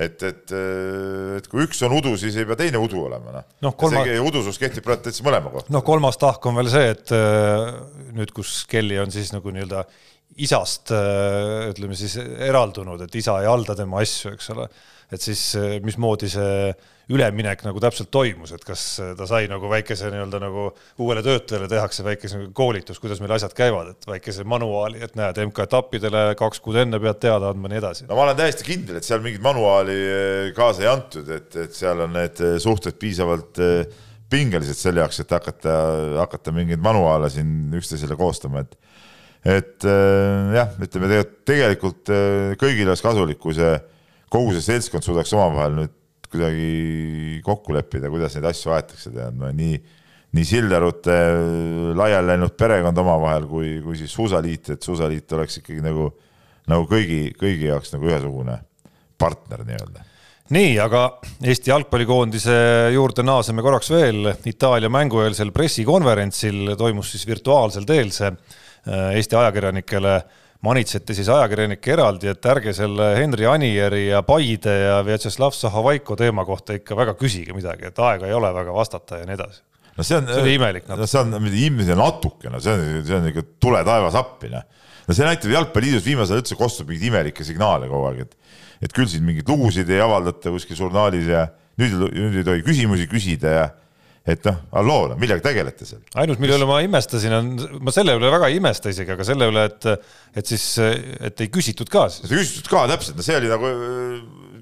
[0.00, 0.52] et, et,
[1.36, 4.04] et kui üks on udu, siis ei pea teine udu olema, noh no, kolma....
[4.24, 5.72] udusus kehtib praegu täitsa mõlema kohta.
[5.74, 7.66] noh, kolmas tahk on veel see, et äh,
[8.16, 9.84] nüüd, kus Kelly on siis nagu nii-öelda
[10.40, 14.66] isast äh, ütleme siis eraldunud, et isa ei halda tema asju, eks ole.
[15.12, 16.72] et siis äh, mismoodi see
[17.12, 20.68] üleminek nagu täpselt toimus, et kas äh, ta sai nagu väikese nii-öelda nagu
[21.02, 26.30] uuele töötajale tehakse väikese koolitus, kuidas meil asjad käivad, et väikese manuaali, et näed, MK-etappidele
[26.40, 28.08] kaks kuud enne pead teada andma, nii edasi.
[28.08, 29.98] no ma olen täiesti kindel, et seal mingit manuaali
[30.56, 33.60] kaasa ei antud, et, et seal on need suhted piisavalt
[34.32, 35.76] pingelised selle jaoks, et hakata,
[36.22, 38.78] hakata mingeid manuaale siin üksteisele koostama, et
[39.42, 43.72] et äh, jah, ütleme tegelikult, äh, kõigile oleks kasulik, kui see
[44.32, 45.96] kogu see seltskond suudaks omavahel nüüd
[46.32, 49.80] kuidagi kokku leppida, kuidas neid asju aetakse, tead, no nii,
[50.38, 55.82] nii Sildarute äh, laiali läinud perekond omavahel kui, kui siis suusaliit, et suusaliit oleks ikkagi
[55.84, 56.08] nagu,
[56.70, 58.60] nagu kõigi, kõigi jaoks nagu ühesugune
[59.20, 60.08] partner nii-öelda
[60.52, 61.06] nii, aga
[61.48, 62.54] Eesti jalgpallikoondise
[62.92, 64.26] juurde naaseme korraks veel.
[64.44, 68.28] Itaalia mängueelsel pressikonverentsil toimus siis virtuaalsel teel see
[68.86, 70.14] Eesti ajakirjanikele
[70.66, 76.44] manitseti siis ajakirjanikke eraldi, et ärge selle Henri Anieri ja Paide ja Vjatšeslav Zahovaiko teema
[76.46, 79.62] kohta ikka väga küsige midagi, et aega ei ole väga vastata ja nii edasi.
[79.96, 80.96] no see on, see oli imelik no..
[80.96, 84.62] no see on ilmselt natuke, no see on, see on ikka tule taevas appi, noh.
[85.08, 88.94] no see näitab Jalgpalliliidus viimasel ajal üldse kostab mingeid imelikke signaale kogu aeg, et et
[88.94, 91.46] küll siin mingeid lugusid ei avaldata kuskil žurnaalis ja
[91.78, 93.68] nüüd, nüüd ei tohi küsimusi küsida ja
[94.22, 96.02] et noh, halloo, millega tegelete seal?
[96.22, 97.48] ainus, mille üle ma imestasin, on,
[97.82, 99.88] ma selle üle väga ei imesta isegi, aga selle üle, et,
[100.38, 102.28] et siis, et ei küsitud ka siis.
[102.30, 103.72] ei küsitud ka täpselt, no see oli nagu,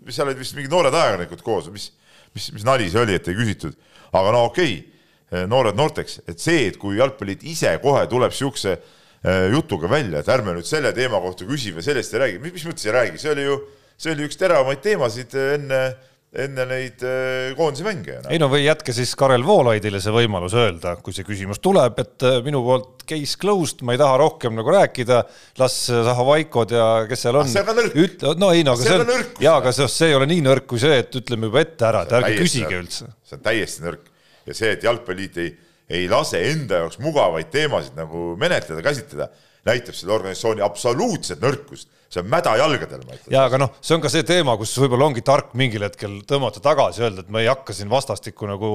[0.08, 1.90] seal olid vist mingid noored ajakirjanikud koos, mis,
[2.36, 3.76] mis, mis nali see oli, et ei küsitud,
[4.16, 8.72] aga no okei okay,, noored noorteks, et see, et kui jalgpalliliit ise kohe tuleb siukse
[8.74, 12.56] eh, jutuga välja, et ärme nüüd selle teema kohta küsi või sellest ei räägi, mis,
[12.56, 13.58] mis mõttes ei räägi, see oli ju,
[14.00, 15.82] see oli üks teravamaid teemasid enne
[16.31, 18.20] enne neid äh, koondise mänge.
[18.31, 22.26] ei no või jätke siis Karel Voolaidile see võimalus öelda, kui see küsimus tuleb, et
[22.26, 25.24] äh, minu poolt case closed, ma ei taha rohkem nagu rääkida,
[25.59, 27.51] las Zahhovaikod ja kes seal on.
[27.51, 30.31] see on ütle, no ei no aga see on, jaa, aga see, see ei ole
[30.31, 32.85] nii nõrk kui see, et ütleme juba ette ära, et ärge küsige nõrk.
[32.85, 33.11] üldse.
[33.26, 34.07] see on täiesti nõrk
[34.47, 35.53] ja see, et Jalgpalliliit ei,
[35.99, 39.33] ei lase enda jaoks mugavaid teemasid nagu menetleda, käsitleda,
[39.68, 43.30] näitab selle organisatsiooni absoluutset nõrkust see on mäda jalgadel, ma ütlen.
[43.30, 46.62] ja aga noh, see on ka see teema, kus võib-olla ongi tark mingil hetkel tõmmata
[46.64, 48.70] tagasi, öelda, et ma ei hakka siin vastastikku nagu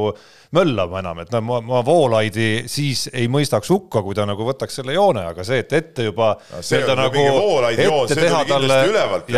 [0.55, 4.79] möllama enam, et no ma, ma Voolaidi siis ei mõistaks hukka, kui ta nagu võtaks
[4.79, 6.63] selle joone, aga see, et ette juba no,.
[6.63, 9.35] see on nagu Voolaidi joon, see tuli kindlasti ülevalt,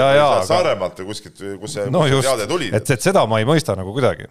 [0.52, 2.70] Saaremaalt või kuskilt, kus see no just, teade tuli.
[2.78, 4.30] et, et seda ma ei mõista nagu kuidagi.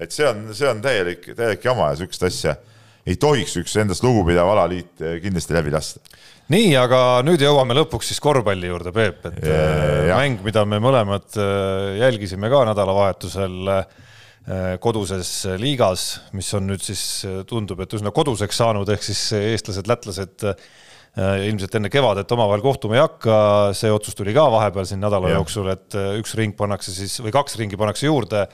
[0.00, 2.56] et see on, see on täielik, täielik jama ja sihukest asja
[3.04, 6.00] ei tohiks üks endast lugupidav alaliit kindlasti läbi lasta.
[6.52, 10.76] Nii, aga nüüd jõuame lõpuks siis korvpalli juurde, Peep, et ja, äh, mäng, mida me
[10.82, 13.76] mõlemad äh, jälgisime ka nädalavahetusel
[14.76, 16.02] koduses liigas,
[16.36, 17.00] mis on nüüd siis
[17.48, 20.44] tundub, et üsna koduseks saanud, ehk siis eestlased, lätlased
[21.46, 23.38] ilmselt enne kevadet omavahel kohtuma ei hakka,
[23.72, 25.38] see otsus tuli ka vahepeal siin nädala ja.
[25.38, 28.44] jooksul, et üks ring pannakse siis või kaks ringi pannakse juurde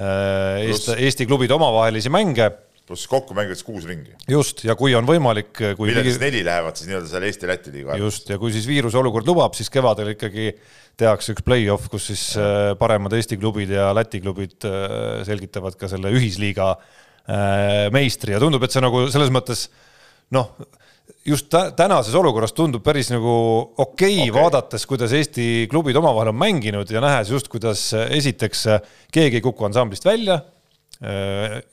[0.00, 2.48] Eesti, Eesti klubide omavahelisi mänge
[2.84, 4.12] pluss kokku mängitakse kuus ringi.
[4.28, 7.96] just, ja kui on võimalik kui millega siis neli lähevad siis nii-öelda seal Eesti-Läti liiga
[8.00, 10.52] just, ja kui siis viiruse olukord lubab, siis kevadel ikkagi
[11.00, 12.22] tehakse üks play-off, kus siis.
[12.38, 18.40] Äh, paremad Eesti klubid ja Läti klubid äh, selgitavad ka selle ühisliiga äh, meistri ja
[18.42, 19.66] tundub, et see nagu selles mõttes
[20.34, 20.52] noh,
[21.26, 23.34] just tänases olukorras tundub päris nagu
[23.76, 24.34] okei okay, okay.
[24.34, 28.66] vaadates, kuidas Eesti klubid omavahel on mänginud ja nähes just, kuidas esiteks
[29.14, 30.42] keegi ei kuku ansamblist välja.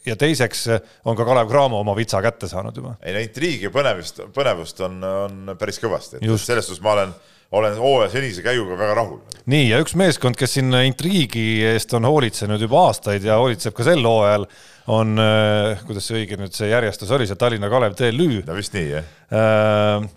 [0.05, 0.65] Ja teiseks
[1.07, 2.95] on ka Kalev Cramo oma vitsa kätte saanud juba.
[3.01, 6.49] ei no intriigi ja põnevust, põnevust on, on päris kõvasti, et just.
[6.49, 7.13] selles suhtes ma olen
[7.51, 9.19] olen hooaja senise käiguga väga rahul.
[9.51, 13.85] nii, ja üks meeskond, kes siin intriigi eest on hoolitsenud juba aastaid ja hoolitseb ka
[13.87, 14.47] sel hooajal,
[14.91, 18.45] on, äh, kuidas see õige nüüd see järjestus oli, see Tallinna Kalev TLÜ.
[18.47, 20.07] no vist nii, jah äh,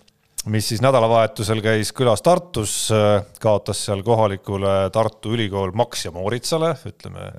[0.53, 2.75] mis siis nädalavahetusel käis külas Tartus,
[3.41, 7.31] kaotas seal kohalikule Tartu Ülikool Max ja Mooritsale, ütleme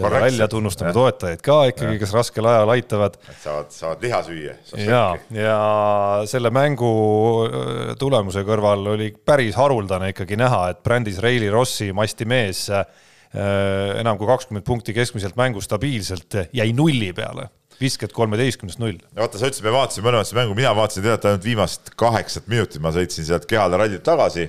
[0.00, 3.16] välja, tunnustame toetajaid ka ikkagi, kes raskel ajal aitavad.
[3.42, 4.56] saavad, saavad liha süüa.
[4.84, 5.04] ja,
[5.34, 5.60] ja
[6.30, 6.90] selle mängu
[7.46, 12.84] äh, tulemuse kõrval oli päris haruldane ikkagi näha, et brändis Reili Rossi masti mees äh,
[14.00, 17.48] enam kui kakskümmend punkti keskmiselt mängu stabiilselt jäi nulli peale
[17.80, 19.00] viskad kolmeteistkümnest null.
[19.16, 22.82] vaata, sa ütlesid, me vaatasime mõlemat seda mängu, mina vaatasin tegelikult ainult viimast kaheksat minutit,
[22.84, 24.48] ma sõitsin sealt kehade rallilt tagasi.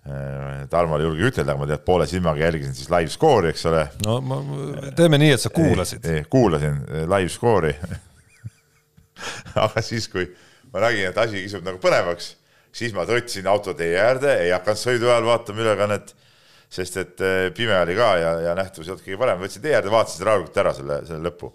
[0.00, 3.66] Äh, Tarmo ei julge ütelda, aga ma tead poole silmaga jälgisin siis live skoori, eks
[3.68, 3.82] ole.
[4.06, 4.38] no ma,
[4.96, 6.08] teeme nii, et sa kuulasid.
[6.32, 7.74] kuulasin äh, live skoori
[9.66, 10.24] aga siis, kui
[10.72, 12.32] ma nägin, et asi kisub nagu põnevaks,
[12.72, 16.14] siis ma tõtsin auto tee äärde, ei hakanud sõidu ajal vaatama ülekannet,
[16.72, 19.76] sest et äh, pime oli ka ja, ja nähtavus ei olnud kõige parem, võtsin tee
[19.76, 21.52] äärde, vaatasin rahulikult ära selle, selle lõpu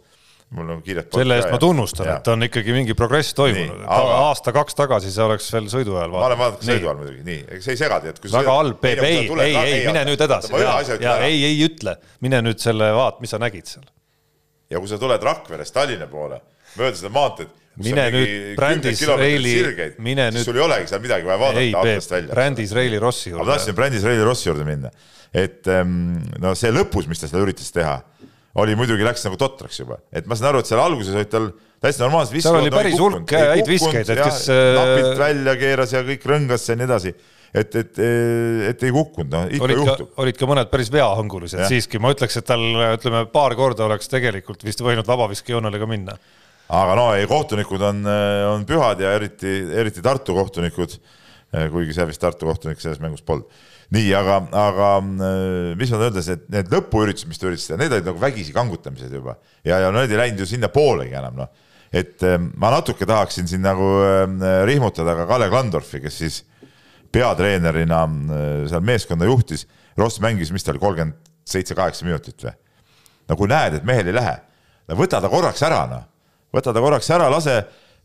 [0.53, 4.19] mul on kiired selle eest ma tunnustan, et on ikkagi mingi progress toimunud, et aga...
[4.29, 6.21] aasta-kaks tagasi see oleks veel sõidu ajal vaadanud.
[6.21, 9.01] ma olen vaadanud sõidu ajal muidugi, nii, ega see ei et kui väga halb, Peep,
[9.07, 10.53] ei, ei, ei, mine nüüd edasi,
[11.25, 13.87] ei, ei ütle, mine nüüd selle vaat, mis sa nägid seal.
[14.69, 16.39] ja kui sa tuled Rakverest Tallinna poole,
[16.77, 19.57] mööda seda maanteed, mine nüüd Brändis Reili,
[19.97, 20.45] mine nüüd.
[20.45, 22.33] sul ei olegi seal midagi vaja vaadata aknast välja.
[22.37, 23.43] Brändis Reili Rossi juurde.
[23.43, 24.93] ma tahtsin Brändis Reili Rossi juurde minna,
[25.33, 25.97] et ehm,
[26.39, 27.97] no see lõpus, mis ta seda üritas teha
[28.61, 31.49] oli muidugi, läks nagu totraks juba, et ma saan aru, et seal alguses olid tal
[31.83, 32.55] täiesti normaalsed viskajad.
[32.55, 34.45] seal oli päris hulk häid viskeid, et kes.
[34.77, 37.13] napilt välja keeras ja kõik rõngas ja nii edasi
[37.55, 37.99] et, et,
[38.71, 40.15] et ei kukkunud, noh ikka olid juhtub.
[40.23, 42.63] olid ka mõned päris veahõngulised siiski, ma ütleks, et tal
[42.95, 46.17] ütleme, paar korda oleks tegelikult vist võinud vabaviskejoonele ka minna.
[46.79, 48.03] aga no ei, kohtunikud on,
[48.53, 50.97] on pühad ja eriti, eriti Tartu kohtunikud,
[51.71, 53.47] kuigi seal vist Tartu kohtunik selles mängus polnud
[53.93, 57.93] nii, aga, aga äh, mis ma öelda, et need lõpuüritused, mis ta üritas teha, need
[57.93, 61.51] olid nagu vägisi kangutamised juba ja, ja need ei läinud ju sinnapoolegi enam noh.
[61.93, 64.25] et äh, ma natuke tahaksin siin nagu äh,
[64.65, 66.41] rihmutada ka Kalle Klandorfi, kes siis
[67.15, 68.01] peatreenerina
[68.67, 69.61] seal meeskonda juhtis.
[69.95, 72.51] Ross mängis, mis ta oli, kolmkümmend seitse, kaheksa minutit või?
[73.29, 74.33] no kui näed, et mehel ei lähe,
[74.89, 76.03] no võta ta korraks ära, noh,
[76.53, 77.55] võta ta korraks ära, lase,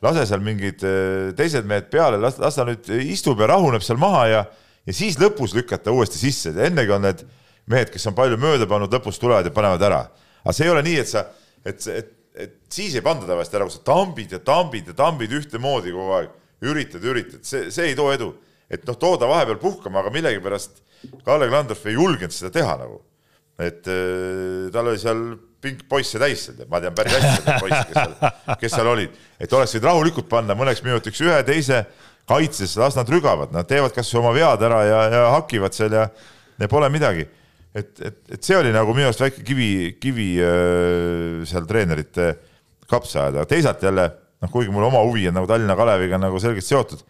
[0.05, 0.85] lase seal mingid
[1.37, 4.45] teised mehed peale, las, las ta nüüd istub ja rahuneb seal maha ja
[4.87, 7.25] ja siis lõpus lükata uuesti sisse, ennegi on need
[7.71, 10.01] mehed, kes on palju mööda pannud, lõpus tulevad ja panevad ära.
[10.43, 11.25] aga see ei ole nii, et sa,
[11.65, 12.13] et, et,
[12.47, 16.17] et siis ei panda tavaliselt ära, kui sa tambid ja tambid ja tambid ühtemoodi kogu
[16.19, 16.33] aeg,
[16.71, 18.33] üritad, üritad, see, see ei too edu.
[18.71, 20.83] et noh, tooda vahepeal puhkama, aga millegipärast
[21.25, 23.01] Kalle Klandorf ei julgenud seda teha nagu.
[23.61, 25.25] et äh, tal oli seal
[25.61, 29.53] pink poisse täis, ma tean päris hästi neid poisse, kes seal, kes seal olid, et
[29.53, 31.83] oleks võinud rahulikult panna mõneks minutiks ühe, teise
[32.31, 36.07] kaitses, las nad rügavad, nad teevad kasvõi oma vead ära ja, ja hakivad seal ja,
[36.61, 37.27] ja pole midagi.
[37.75, 39.71] et, et, et see oli nagu minu arust väike kivi,
[40.03, 40.33] kivi
[41.51, 42.33] seal treenerite
[42.91, 44.09] kapsa ajada, teisalt jälle
[44.41, 47.03] noh, kuigi mul oma huvi on nagu Tallinna Kaleviga nagu selgelt seotud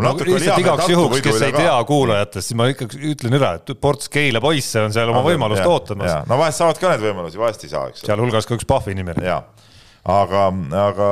[0.00, 4.10] no, lihtsalt igaks juhuks, kes ei tea kuulajatest, siis ma ikkagi ütlen ära, et ports
[4.12, 6.16] Keila poisse on seal oma no, võimalust ja, ootamas.
[6.28, 8.04] no vahest saavad ka need võimalusi, vahest ei saa, eks.
[8.04, 9.16] sealhulgas ka üks Pahvi nimi.
[9.24, 9.40] jaa
[10.06, 10.48] aga,
[10.86, 11.06] aga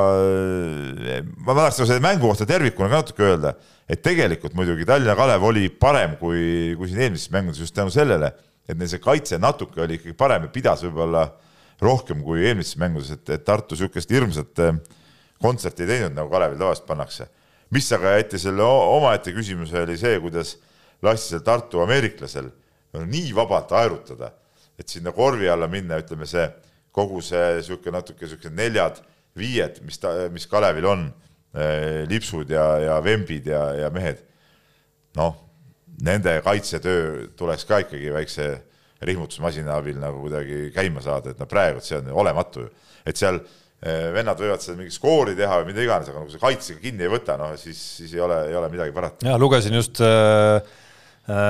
[1.42, 3.54] ma tahaks selle mängu kohta tervikuna ka natuke öelda,
[3.90, 8.30] et tegelikult muidugi Tallinna Kalev oli parem kui, kui siin eelmistes mängudes just tänu sellele,
[8.68, 11.26] et neil see kaitse natuke oli ikkagi parem ja pidas võib-olla
[11.82, 14.76] rohkem kui eelmistes mängudes, et, et Tartu niisugust hirmsat eh,
[15.42, 17.26] kontserti ei teinud, nagu Kalevil tavaliselt pannakse.
[17.74, 20.54] mis aga jäeti selle omaette küsimuse, oli see, kuidas
[21.02, 22.52] lasti seal Tartu ameeriklasel
[22.94, 24.30] nii vabalt aerutada,
[24.78, 26.46] et sinna korvi alla minna, ütleme see
[26.94, 29.00] kogu see niisugune natuke niisugused neljad,
[29.38, 31.08] viied, mis ta, mis Kalevil on,
[31.56, 34.22] eh, lipsud ja, ja vembid ja, ja mehed,
[35.18, 35.34] noh,
[36.04, 38.48] nende kaitsetöö tuleks ka ikkagi väikse
[39.04, 42.70] rihmutusmasina abil nagu kuidagi käima saada, et no praegu see on olematu ju,
[43.06, 46.42] et seal eh, vennad võivad seal mingit skoori teha või mida iganes, aga kui sa
[46.46, 49.26] kaitsega kinni ei võta, noh siis, siis ei ole, ei ole midagi parata.
[49.26, 50.62] ja lugesin just äh,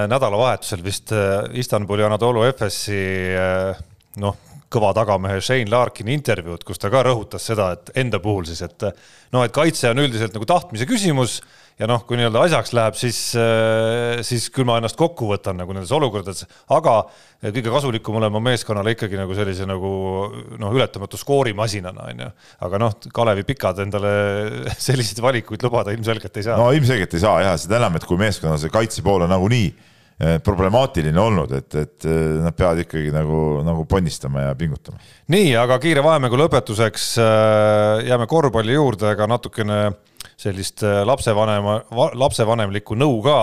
[0.09, 3.05] nädalavahetusel vist äh, Istanbuli Anatolu Efesi
[3.37, 3.85] äh,
[4.25, 4.41] noh,
[4.75, 8.89] kõva tagamehe Shane Larkini intervjuud, kus ta ka rõhutas seda, et enda puhul siis, et
[9.35, 11.39] noh, et kaitse on üldiselt nagu tahtmise küsimus
[11.79, 15.75] ja noh, kui nii-öelda asjaks läheb, siis, äh, siis küll ma ennast kokku võtan nagu
[15.75, 16.45] nendes olukordades,
[16.75, 16.97] aga
[17.45, 19.95] kõige kasulikum olen ma meeskonnale ikkagi nagu sellise nagu
[20.61, 22.29] noh, ületamatu skoorimasinana on ju.
[22.69, 24.15] aga noh, Kalevi pikad endale
[24.87, 26.61] selliseid valikuid lubada ilmselgelt ei saa.
[26.61, 29.69] no ilmselgelt ei saa jah, seda enam, et kui meeskonna see kaitse pool on nagunii
[29.75, 35.01] Eh, problemaatiline olnud, et, et eh, nad peavad ikkagi nagu, nagu ponnistama ja pingutama.
[35.35, 39.79] nii, aga kiire vahemängu lõpetuseks eh, jääme korvpalli juurde, aga natukene
[40.39, 41.81] sellist lapsevanema,
[42.19, 43.39] lapsevanemlikku nõu ka,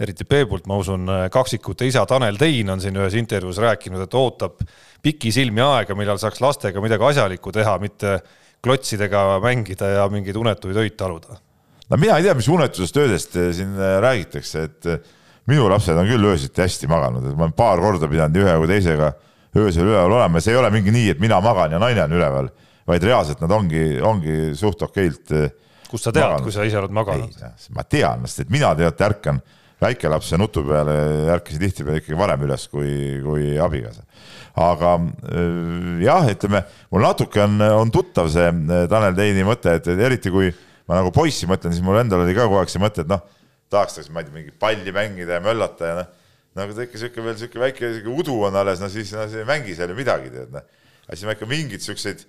[0.00, 4.60] eriti Peebult, ma usun, kaksikute isa Tanel Tein on siin ühes intervjuus rääkinud, et ootab
[5.04, 8.18] pikisilmi aega, millal saaks lastega midagi asjalikku teha, mitte
[8.64, 11.38] klotsidega mängida ja mingeid unetuid öid taluda.
[11.88, 14.90] no mina ei tea, mis unetusest, öödest siin räägitakse, et
[15.50, 18.70] minu lapsed on küll öösiti hästi maganud, et ma olen paar korda pidanud ühe või
[18.70, 19.12] teisega
[19.56, 22.16] öösel üleval olema ja see ei ole mingi nii, et mina magan ja naine on
[22.18, 22.48] üleval,
[22.88, 25.30] vaid reaalselt nad ongi, ongi suht okeilt.
[25.36, 25.52] Eh,
[25.90, 27.38] kust sa tead, kui sa ise oled maganud?
[27.76, 29.40] ma tean, sest et mina tead ärkan
[29.80, 30.94] väikelapse nutu peale,
[31.34, 32.90] ärkasin tihtipeale ikkagi varem üles kui,
[33.24, 34.02] kui abikaasa.
[34.66, 34.96] aga
[35.30, 40.32] eh, jah, ütleme mul natuke on, on tuttav see eh, Tanel Teini mõte, et eriti
[40.32, 40.50] kui
[40.86, 43.22] ma nagu poissi mõtlen, siis mul endal oli ka kogu aeg see mõte, et noh
[43.72, 46.10] tahaks, ma ei tea, mingit palli mängida ja möllata ja noh,
[46.56, 49.46] nagu ta ikka sihuke veel sihuke väike sihuke udu on alles, no siis no, ei
[49.48, 50.64] mängi seal ju midagi, tead noh.
[51.06, 52.24] aga siis ma ikka mingeid siukseid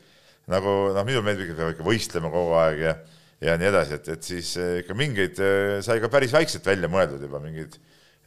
[0.52, 2.96] nagu noh, minul meeldib ikka, ikka võistlema kogu aeg ja,
[3.44, 6.90] ja nii edasi, et, et siis eh, ikka mingeid eh, sai ka päris väikselt välja
[6.92, 7.78] mõeldud juba mingeid,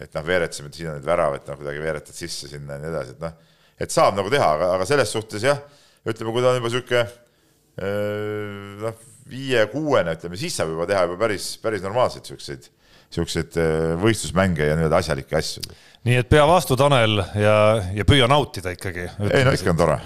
[0.00, 2.92] et noh, veeretasime, et siin on need väravad, noh, kuidagi veeretad sisse sinna ja nii
[2.92, 5.60] edasi, et noh, et saab nagu teha, aga, aga selles suhtes jah,
[6.08, 11.20] ütleme, kui ta on juba sihuke eh, noh, viie-kuuene, ütleme, siis saab juba teha juba
[11.24, 12.68] päris, päris normaalseid siukseid
[13.10, 15.62] siukseid äh, võistlusmänge ja nii-öelda asjalikke asju.
[16.06, 17.56] nii et pea vastu, Tanel, ja,
[17.94, 19.08] ja püüa nautida ikkagi.
[19.30, 19.98] ei no ikka on tore.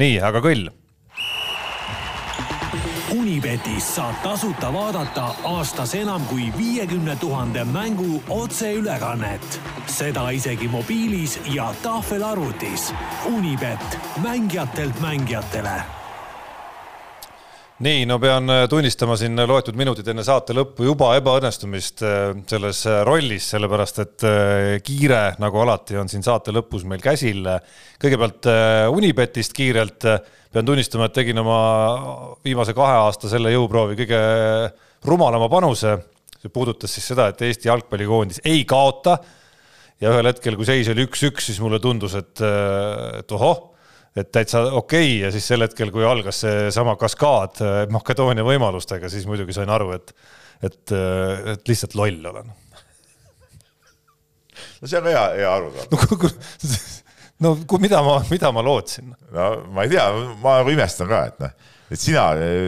[0.00, 0.70] nii, aga kõll.
[3.14, 9.60] Unibetis saab tasuta vaadata aastas enam kui viiekümne tuhande mängu otseülekannet.
[9.86, 12.92] seda isegi mobiilis ja tahvelarvutis.
[13.30, 15.82] Unibet, mängijatelt mängijatele
[17.82, 22.84] nii, no pean äh, tunnistama siin loetud minutid enne saate lõppu juba ebaõnnestumist äh, selles
[22.86, 24.26] äh, rollis, sellepärast et
[24.86, 27.42] kiire, nagu alati, on siin saate lõpus meil käsil.
[28.00, 28.46] kõigepealt
[28.94, 30.06] Unibetist kiirelt
[30.54, 31.58] pean tunnistama, et tegin oma
[32.44, 34.20] viimase kahe aasta selle jõuproovi kõige
[35.04, 35.98] rumalama panuse.
[36.38, 39.18] see puudutas siis seda, et Eesti jalgpallikoondis ei kaota.
[40.00, 42.38] ja ühel hetkel, kui seis oli üks-üks, siis mulle tundus, et,
[43.18, 43.73] et ohoh
[44.16, 45.20] et täitsa okei okay.
[45.24, 47.62] ja siis sel hetkel, kui algas seesama kaskaad
[47.94, 50.14] Makedoonia võimalustega, siis muidugi sain aru, et,
[50.62, 52.52] et, äh, et lihtsalt loll olen.
[54.80, 56.26] no see on hea, hea arusaam.
[57.42, 59.14] no, no mida ma, mida ma lootsin?
[59.34, 60.08] no ma ei tea,
[60.42, 62.24] ma nagu imestan ka, et noh et sina,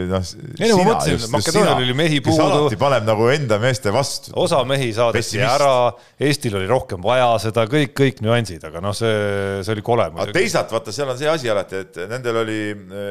[0.09, 0.29] noh.
[0.57, 2.43] ei no ma mõtlesin, Makedoonial oli mehi puudu.
[2.45, 4.33] alati paneb nagu enda meeste vastu.
[4.39, 5.71] osa mehi saadeti ära,
[6.19, 9.17] Eestil oli rohkem vaja seda, kõik, kõik nüansid, aga noh, see,
[9.65, 10.07] see oli kole.
[10.13, 12.61] aga teisalt vaata, seal on see asi alati, et nendel oli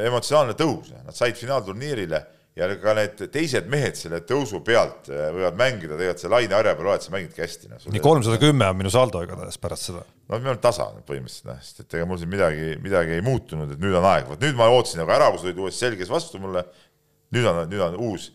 [0.07, 2.23] emotsionaalne tõus, nad said finaalturniirile
[2.57, 6.73] ja ka need teised mehed selle tõusu pealt äh, võivad mängida tegelikult see Laine harja
[6.77, 7.81] peal, oled sa mängidki hästi no,.
[7.93, 10.03] nii kolmsada kümme on minu saldo igatahes pärast seda.
[10.03, 13.75] no me oleme tasa põhimõtteliselt noh, sest et ega mul siin midagi, midagi ei muutunud,
[13.75, 16.13] et nüüd on aeg, vot nüüd ma ootasin nagu ära, kui sa tulid uuesti selges
[16.13, 16.65] vastu mulle.
[17.35, 18.31] nüüd on, nüüd on uus,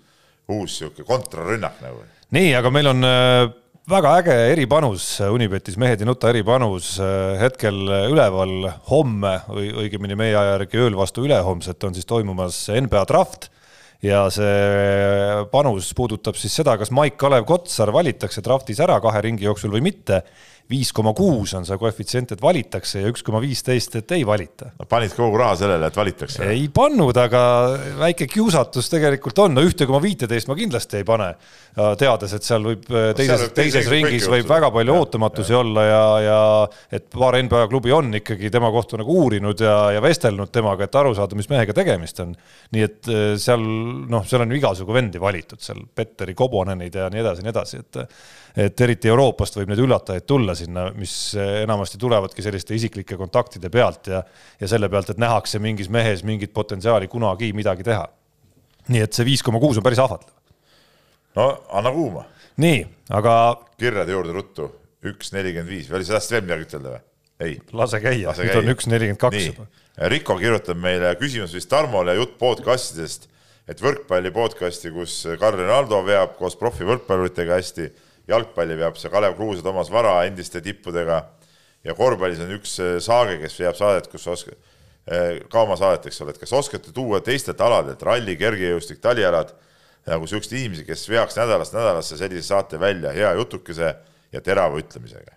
[0.52, 2.04] uus sihuke kontrarünnak nagu.
[2.36, 3.46] nii, aga meil on äh,
[3.90, 10.36] väga äge eripanus Unibetis, mehed ei nuta eripanus äh, hetkel üleval homme või õigemini meie
[10.36, 13.51] aja järgi ööl vastu ülehomset on siis toimumas NBA draft
[14.02, 19.74] ja see panus puudutab siis seda, kas Maik-Kalev Kotsar valitakse draftis ära kahe ringi jooksul
[19.76, 20.22] või mitte
[20.72, 24.72] viis koma kuus on see koefitsient, et valitakse ja üks koma viisteist, et ei valita.
[24.88, 26.48] panid kogu raha sellele, et valitakse?
[26.52, 27.42] ei pannud, aga
[28.00, 31.28] väike kiusatus tegelikult on, no ühte koma viiteist ma kindlasti ei pane,
[32.00, 35.62] teades, et seal võib no, teises, teises ringis võib väga palju ja, ootamatusi ja.
[35.62, 36.40] olla ja, ja
[36.98, 41.00] et paar NBA klubi on ikkagi tema kohta nagu uurinud ja, ja vestelnud temaga, et
[41.02, 42.36] aru saada, mis mehega tegemist on.
[42.72, 47.08] nii et eh, seal noh, seal on ju igasugu vendi valitud seal, Petteri Kobonenid ja
[47.12, 48.02] nii edasi, nii edasi, et
[48.56, 54.10] et eriti Euroopast võib neid üllatajaid tulla sinna, mis enamasti tulevadki selliste isiklike kontaktide pealt
[54.12, 54.22] ja,
[54.60, 58.04] ja selle pealt, et nähakse mingis mehes mingit potentsiaali kunagi midagi teha.
[58.92, 60.34] nii et see viis koma kuus on päris ahvatlev.
[61.38, 62.26] no anna kuuma.
[62.56, 63.34] nii, aga.
[63.78, 64.68] kirjade juurde ruttu,
[65.04, 67.04] üks nelikümmend viis oli sa tahtsid veel midagi ütelda või?
[67.40, 67.58] ei.
[67.72, 69.68] lase käia, nüüd on üks nelikümmend kaks juba.
[70.12, 73.28] Riko kirjutab meile küsimus vist Tarmole jutt podcastidest,
[73.68, 77.90] et võrkpalli podcasti, kus Karl Ronaldo veab koos profivõrkpalluritega hästi
[78.32, 81.22] jalgpalli veab see Kalev Kruus ja Toomas Vara endiste tippudega
[81.84, 84.58] ja korvpallis on üks äh, saage, kes veab saadet, kus oskad,
[85.50, 89.48] ka oma saadet, eks ole, et kas oskate tuua teistelt aladelt, ralli, kergejõustik, talialad,
[90.06, 93.94] nagu siukseid inimesi, kes veaks nädalast nädalasse sellise saate välja hea jutukese
[94.32, 95.34] ja terava ütlemisega?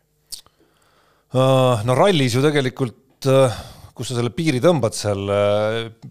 [1.35, 3.27] no rallis ju tegelikult
[3.95, 5.29] kus sa selle piiri tõmbad seal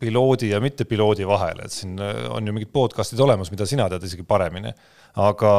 [0.01, 4.24] piloodi ja mittepiloodi vahele, et siin on ju mingid podcast'id olemas, mida sina tead isegi
[4.24, 4.72] paremini
[5.20, 5.51] aga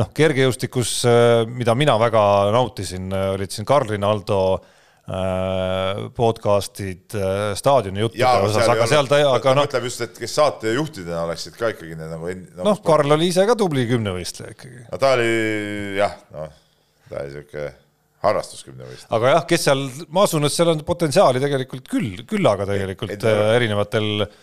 [0.00, 2.22] noh, kergejõustikus, äh, mida mina väga
[2.54, 7.14] nautisin, äh, olid siin Karl Rinaldo äh, podcast'id
[7.58, 9.68] staadioni juttude osas, aga seal ta, aga noh.
[9.68, 12.66] mõtleb just, et kes saatejuhtidena oleksid ka ikkagi need nagu, nagu.
[12.66, 14.84] noh, Karl oli ise ka tubli kümnevõistleja ikkagi.
[14.90, 15.32] no ta oli
[16.00, 16.52] jah, noh,
[17.10, 17.70] ta oli sihuke
[18.24, 19.12] harrastuskümnevõistleja.
[19.18, 23.22] aga jah, kes seal, ma usun, et seal on potentsiaali tegelikult küll, küllaga tegelikult et,
[23.22, 24.34] et, erinevatel äh,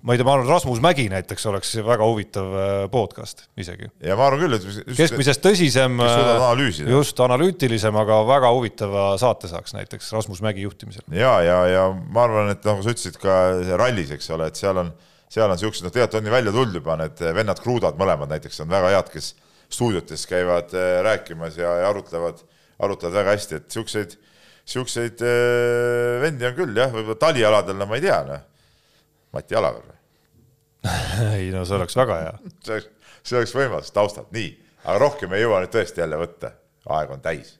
[0.00, 3.90] ma ei tea, ma arvan, Rasmus Mägi näiteks oleks väga huvitav äh, podcast isegi.
[4.04, 9.76] ja ma arvan küll, et keskmisest tõsisem, äh, just analüütilisem, aga väga huvitava saate saaks
[9.76, 11.04] näiteks Rasmus Mägi juhtimisel.
[11.16, 13.42] ja, ja, ja ma arvan, et nagu sa ütlesid ka
[13.80, 14.94] rallis, eks ole, et seal on,
[15.30, 18.64] seal on siuksed, noh, tegelikult on ju välja tulnud juba need vennad Krudad mõlemad näiteks
[18.64, 19.34] on väga head, kes
[19.70, 22.40] stuudiotes käivad äh, rääkimas ja, ja arutlevad,
[22.80, 24.14] arutlevad väga hästi, et siukseid,
[24.68, 25.24] siukseid
[26.22, 28.46] vendi on küll jah, võib-olla talialadel, no ma ei tea, noh
[29.34, 29.98] Mati Alaver või?
[31.38, 32.36] ei no see oleks väga hea.
[32.64, 32.90] see oleks,
[33.22, 34.52] see oleks võimalus taustalt, nii,
[34.84, 36.54] aga rohkem ei jõua nüüd tõesti jälle võtta,
[36.98, 37.58] aeg on täis.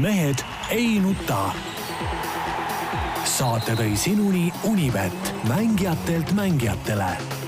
[0.00, 0.44] mehed
[0.74, 1.46] ei nuta.
[3.24, 7.43] saate tõi sinuni Unibet, mängijatelt mängijatele